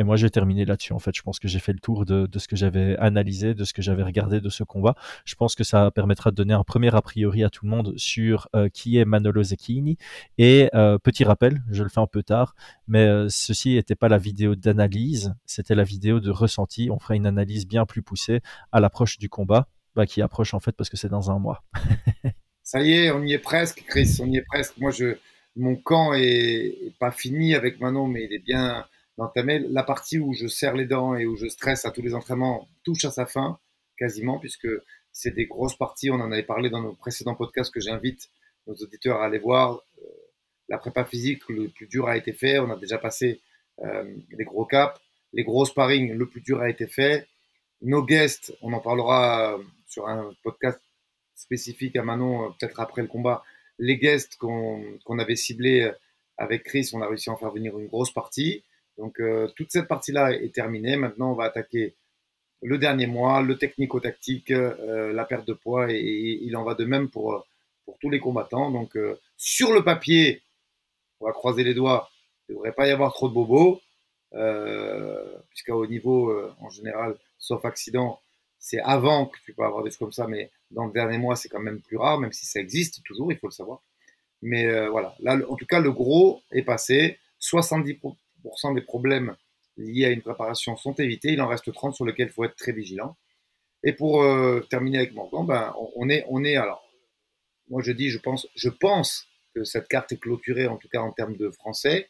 Et 0.00 0.02
moi, 0.02 0.16
j'ai 0.16 0.30
terminé 0.30 0.64
là-dessus. 0.64 0.94
En 0.94 0.98
fait, 0.98 1.14
je 1.14 1.20
pense 1.20 1.38
que 1.38 1.46
j'ai 1.46 1.58
fait 1.58 1.74
le 1.74 1.78
tour 1.78 2.06
de, 2.06 2.26
ce 2.34 2.48
que 2.48 2.56
j'avais 2.56 2.96
analysé, 2.96 3.52
de 3.52 3.64
ce 3.64 3.74
que 3.74 3.82
j'avais 3.82 4.02
regardé 4.02 4.40
de 4.40 4.48
ce 4.48 4.64
combat. 4.64 4.94
Je 5.26 5.34
pense 5.34 5.54
que 5.54 5.62
ça 5.62 5.90
permettra 5.90 6.30
de 6.30 6.36
donner 6.36 6.54
un 6.54 6.64
premier 6.64 6.94
a 6.94 7.02
priori 7.02 7.44
à 7.44 7.50
tout 7.50 7.66
le 7.66 7.70
monde 7.70 7.92
sur 7.98 8.48
euh, 8.56 8.70
qui 8.70 8.96
est 8.96 9.04
Manolo 9.04 9.42
Zecchini. 9.42 9.98
Et 10.38 10.70
euh, 10.74 10.96
petit 10.96 11.22
rappel, 11.22 11.60
je 11.70 11.82
le 11.82 11.90
fais 11.90 12.00
un 12.00 12.06
peu 12.06 12.22
tard, 12.22 12.54
mais 12.88 13.04
euh, 13.04 13.28
ceci 13.28 13.74
n'était 13.74 13.94
pas 13.94 14.08
la 14.08 14.16
vidéo 14.16 14.54
d'analyse, 14.54 15.34
c'était 15.44 15.74
la 15.74 15.84
vidéo 15.84 16.18
de 16.18 16.30
ressenti. 16.30 16.88
On 16.90 16.98
fera 16.98 17.14
une 17.14 17.26
analyse 17.26 17.66
bien 17.66 17.84
plus 17.84 18.00
poussée 18.00 18.40
à 18.72 18.80
l'approche 18.80 19.18
du 19.18 19.28
combat, 19.28 19.68
bah, 19.96 20.06
qui 20.06 20.22
approche 20.22 20.54
en 20.54 20.60
fait 20.60 20.72
parce 20.72 20.88
que 20.88 20.96
c'est 20.96 21.10
dans 21.10 21.30
un 21.30 21.38
mois. 21.38 21.62
ça 22.62 22.80
y 22.80 22.94
est, 22.94 23.10
on 23.10 23.22
y 23.22 23.34
est 23.34 23.38
presque, 23.38 23.84
Chris. 23.86 24.16
On 24.22 24.30
y 24.30 24.38
est 24.38 24.46
presque. 24.48 24.78
Moi, 24.78 24.92
je, 24.92 25.18
mon 25.56 25.76
camp 25.76 26.14
est 26.14 26.94
pas 26.98 27.10
fini 27.10 27.54
avec 27.54 27.80
Manon, 27.80 28.06
mais 28.06 28.24
il 28.24 28.32
est 28.32 28.42
bien 28.42 28.86
la 29.68 29.82
partie 29.82 30.18
où 30.18 30.32
je 30.32 30.46
serre 30.46 30.74
les 30.74 30.86
dents 30.86 31.14
et 31.14 31.26
où 31.26 31.36
je 31.36 31.46
stresse 31.46 31.84
à 31.84 31.90
tous 31.90 32.02
les 32.02 32.14
entraînements 32.14 32.68
touche 32.84 33.04
à 33.04 33.10
sa 33.10 33.26
fin, 33.26 33.58
quasiment, 33.96 34.38
puisque 34.38 34.68
c'est 35.12 35.32
des 35.32 35.46
grosses 35.46 35.76
parties. 35.76 36.10
On 36.10 36.14
en 36.14 36.32
avait 36.32 36.42
parlé 36.42 36.70
dans 36.70 36.80
nos 36.80 36.94
précédents 36.94 37.34
podcasts 37.34 37.72
que 37.72 37.80
j'invite 37.80 38.30
nos 38.66 38.74
auditeurs 38.74 39.20
à 39.20 39.26
aller 39.26 39.38
voir. 39.38 39.82
Euh, 39.98 40.06
la 40.68 40.78
prépa 40.78 41.04
physique, 41.04 41.42
le 41.48 41.68
plus 41.68 41.86
dur 41.86 42.08
a 42.08 42.16
été 42.16 42.32
fait. 42.32 42.58
On 42.58 42.70
a 42.70 42.76
déjà 42.76 42.98
passé 42.98 43.40
euh, 43.80 44.04
les 44.30 44.44
gros 44.44 44.64
caps. 44.64 45.00
Les 45.32 45.44
gros 45.44 45.64
sparring, 45.64 46.14
le 46.14 46.26
plus 46.26 46.40
dur 46.40 46.60
a 46.60 46.70
été 46.70 46.86
fait. 46.86 47.26
Nos 47.82 48.02
guests, 48.02 48.56
on 48.62 48.72
en 48.72 48.80
parlera 48.80 49.58
sur 49.86 50.08
un 50.08 50.32
podcast 50.42 50.80
spécifique 51.34 51.96
à 51.96 52.02
Manon, 52.02 52.46
euh, 52.46 52.48
peut-être 52.58 52.80
après 52.80 53.02
le 53.02 53.08
combat. 53.08 53.42
Les 53.78 53.96
guests 53.96 54.36
qu'on 54.36 55.18
avait 55.18 55.36
ciblés 55.36 55.90
avec 56.36 56.64
Chris, 56.64 56.90
on 56.92 57.00
a 57.00 57.08
réussi 57.08 57.30
à 57.30 57.32
en 57.32 57.36
faire 57.36 57.50
venir 57.50 57.78
une 57.78 57.86
grosse 57.86 58.12
partie. 58.12 58.62
Donc 59.00 59.18
euh, 59.18 59.48
toute 59.56 59.72
cette 59.72 59.88
partie-là 59.88 60.32
est 60.32 60.54
terminée. 60.54 60.94
Maintenant, 60.96 61.32
on 61.32 61.34
va 61.34 61.44
attaquer 61.44 61.94
le 62.62 62.76
dernier 62.76 63.06
mois, 63.06 63.40
le 63.40 63.56
technico-tactique, 63.56 64.50
euh, 64.50 65.12
la 65.14 65.24
perte 65.24 65.48
de 65.48 65.54
poids, 65.54 65.90
et, 65.90 66.38
il 66.42 66.54
en 66.54 66.64
va 66.64 66.74
de 66.74 66.84
même 66.84 67.08
pour, 67.08 67.46
pour 67.86 67.98
tous 67.98 68.10
les 68.10 68.20
combattants. 68.20 68.70
Donc 68.70 68.96
euh, 68.96 69.18
sur 69.38 69.72
le 69.72 69.82
papier, 69.82 70.42
on 71.18 71.26
va 71.26 71.32
croiser 71.32 71.64
les 71.64 71.72
doigts, 71.72 72.10
il 72.48 72.52
ne 72.52 72.56
devrait 72.56 72.72
pas 72.72 72.86
y 72.86 72.90
avoir 72.90 73.14
trop 73.14 73.28
de 73.28 73.34
bobos, 73.34 73.80
puisqu'à 75.48 75.74
haut 75.74 75.86
niveau, 75.86 76.32
en 76.60 76.68
général, 76.68 77.16
sauf 77.38 77.64
accident, 77.64 78.20
c'est 78.58 78.80
avant 78.80 79.26
que 79.26 79.38
tu 79.44 79.54
peux 79.54 79.64
avoir 79.64 79.82
des 79.82 79.90
choses 79.90 79.98
comme 79.98 80.12
ça, 80.12 80.26
mais 80.28 80.50
dans 80.70 80.84
le 80.86 80.92
dernier 80.92 81.18
mois, 81.18 81.36
c'est 81.36 81.48
quand 81.48 81.60
même 81.60 81.80
plus 81.80 81.96
rare, 81.96 82.18
même 82.18 82.32
si 82.32 82.46
ça 82.46 82.60
existe 82.60 83.02
toujours, 83.04 83.32
il 83.32 83.38
faut 83.38 83.48
le 83.48 83.52
savoir. 83.52 83.80
Mais 84.42 84.88
voilà, 84.88 85.14
là, 85.20 85.38
en 85.48 85.56
tout 85.56 85.66
cas, 85.66 85.80
le 85.80 85.90
gros 85.90 86.42
est 86.52 86.62
passé. 86.62 87.18
70, 87.40 87.98
des 88.74 88.80
problèmes 88.80 89.36
liés 89.76 90.06
à 90.06 90.10
une 90.10 90.22
préparation 90.22 90.76
sont 90.76 90.94
évités. 90.94 91.32
Il 91.32 91.40
en 91.40 91.48
reste 91.48 91.72
30 91.72 91.94
sur 91.94 92.04
lesquels 92.04 92.28
il 92.28 92.32
faut 92.32 92.44
être 92.44 92.56
très 92.56 92.72
vigilant. 92.72 93.16
Et 93.82 93.92
pour 93.92 94.22
euh, 94.22 94.60
terminer 94.68 94.98
avec 94.98 95.14
Morgan, 95.14 95.46
ben, 95.46 95.74
on, 95.96 96.08
est, 96.08 96.24
on 96.28 96.44
est 96.44 96.56
alors, 96.56 96.86
moi 97.68 97.82
je 97.82 97.92
dis, 97.92 98.10
je 98.10 98.18
pense, 98.18 98.46
je 98.54 98.68
pense 98.68 99.26
que 99.54 99.64
cette 99.64 99.88
carte 99.88 100.12
est 100.12 100.18
clôturée, 100.18 100.66
en 100.66 100.76
tout 100.76 100.88
cas 100.88 101.00
en 101.00 101.12
termes 101.12 101.36
de 101.36 101.50
français. 101.50 102.08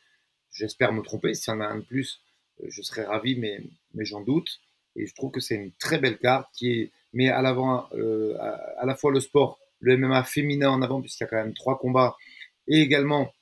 J'espère 0.52 0.92
me 0.92 1.02
tromper. 1.02 1.34
S'il 1.34 1.52
y 1.52 1.56
en 1.56 1.60
a 1.60 1.66
un 1.66 1.78
de 1.78 1.84
plus, 1.84 2.20
euh, 2.60 2.66
je 2.68 2.82
serais 2.82 3.04
ravi, 3.04 3.36
mais, 3.36 3.60
mais 3.94 4.04
j'en 4.04 4.20
doute. 4.20 4.60
Et 4.96 5.06
je 5.06 5.14
trouve 5.14 5.30
que 5.30 5.40
c'est 5.40 5.54
une 5.54 5.72
très 5.72 5.98
belle 5.98 6.18
carte 6.18 6.48
qui 6.52 6.90
met 7.12 7.28
à 7.28 7.42
l'avant 7.42 7.88
euh, 7.94 8.36
à, 8.38 8.84
la 8.84 8.94
fois 8.96 9.12
le 9.12 9.20
sport, 9.20 9.58
le 9.78 9.96
MMA 9.96 10.24
féminin 10.24 10.70
en 10.70 10.82
avant, 10.82 11.00
puisqu'il 11.00 11.24
y 11.24 11.26
a 11.26 11.28
quand 11.28 11.36
même 11.36 11.54
trois 11.54 11.78
combats, 11.78 12.16
et 12.66 12.80
également 12.80 13.32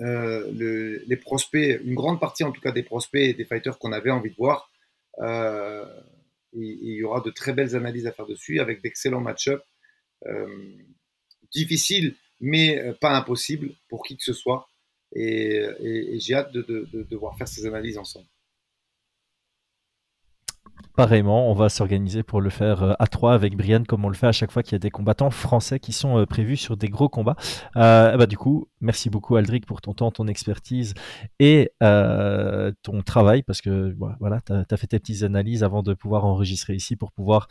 euh, 0.00 1.00
les 1.06 1.16
prospects, 1.16 1.80
une 1.84 1.94
grande 1.94 2.20
partie 2.20 2.44
en 2.44 2.52
tout 2.52 2.60
cas 2.60 2.72
des 2.72 2.82
prospects 2.82 3.20
et 3.20 3.34
des 3.34 3.44
fighters 3.44 3.78
qu'on 3.78 3.92
avait 3.92 4.10
envie 4.10 4.30
de 4.30 4.36
voir. 4.36 4.70
Euh, 5.20 5.84
il 6.54 6.94
y 6.94 7.02
aura 7.02 7.20
de 7.20 7.30
très 7.30 7.54
belles 7.54 7.76
analyses 7.76 8.06
à 8.06 8.12
faire 8.12 8.26
dessus 8.26 8.60
avec 8.60 8.82
d'excellents 8.82 9.20
match-ups. 9.20 9.62
Euh, 10.26 10.76
difficiles, 11.52 12.14
mais 12.40 12.94
pas 13.00 13.14
impossibles 13.16 13.74
pour 13.88 14.04
qui 14.04 14.16
que 14.16 14.22
ce 14.22 14.32
soit. 14.32 14.68
Et, 15.14 15.62
j'ai 16.18 16.34
hâte 16.34 16.52
de, 16.52 16.62
de, 16.62 17.02
de, 17.02 17.16
voir 17.16 17.36
faire 17.36 17.48
ces 17.48 17.66
analyses 17.66 17.98
ensemble. 17.98 18.26
Pareillement, 20.96 21.50
on 21.50 21.54
va 21.54 21.68
s'organiser 21.68 22.22
pour 22.22 22.40
le 22.40 22.50
faire 22.50 22.82
euh, 22.82 22.92
à 22.98 23.06
trois 23.06 23.34
avec 23.34 23.56
Brian, 23.56 23.84
comme 23.84 24.04
on 24.04 24.08
le 24.08 24.14
fait 24.14 24.26
à 24.26 24.32
chaque 24.32 24.50
fois 24.50 24.62
qu'il 24.62 24.72
y 24.72 24.76
a 24.76 24.78
des 24.78 24.90
combattants 24.90 25.30
français 25.30 25.78
qui 25.78 25.92
sont 25.92 26.18
euh, 26.18 26.26
prévus 26.26 26.56
sur 26.56 26.76
des 26.76 26.88
gros 26.88 27.08
combats. 27.08 27.36
Euh, 27.76 28.16
bah, 28.16 28.26
du 28.26 28.36
coup, 28.36 28.68
merci 28.80 29.10
beaucoup 29.10 29.36
Aldric 29.36 29.66
pour 29.66 29.80
ton 29.80 29.94
temps, 29.94 30.10
ton 30.10 30.26
expertise 30.26 30.94
et 31.38 31.70
ton 31.80 33.02
travail, 33.04 33.42
parce 33.42 33.60
que 33.60 33.94
voilà, 34.20 34.40
tu 34.40 34.52
as, 34.52 34.76
fait 34.76 34.86
tes 34.86 34.98
petites 34.98 35.22
analyses 35.22 35.64
avant 35.64 35.82
de 35.82 35.94
pouvoir 35.94 36.24
enregistrer 36.24 36.74
ici 36.74 36.96
pour 36.96 37.12
pouvoir 37.12 37.48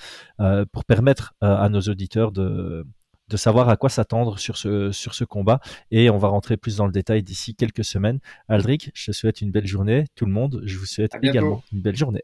pour 0.72 0.86
permettre 0.86 1.34
à 1.42 1.70
nos 1.70 1.82
auditeurs 1.82 2.32
de 2.32 2.86
de 3.32 3.38
savoir 3.38 3.70
à 3.70 3.78
quoi 3.78 3.90
s'attendre 3.90 4.38
sur 4.38 4.58
ce, 4.58 4.92
sur 4.92 5.14
ce 5.14 5.24
combat. 5.24 5.62
Et 5.90 6.10
on 6.10 6.18
va 6.18 6.28
rentrer 6.28 6.58
plus 6.58 6.76
dans 6.76 6.86
le 6.86 6.92
détail 6.92 7.24
d'ici 7.24 7.56
quelques 7.56 7.86
semaines. 7.86 8.20
Aldric, 8.50 8.92
je 8.94 9.06
te 9.08 9.12
souhaite 9.14 9.42
une 9.42 9.52
belle 9.52 9.68
journée. 9.68 10.06
Tout 10.16 10.26
le 10.26 10.34
monde, 10.34 10.62
je 10.66 10.78
vous 10.78 10.86
souhaite 10.86 11.14
également 11.24 11.64
une 11.72 11.82
belle 11.82 11.96
journée. 11.96 12.24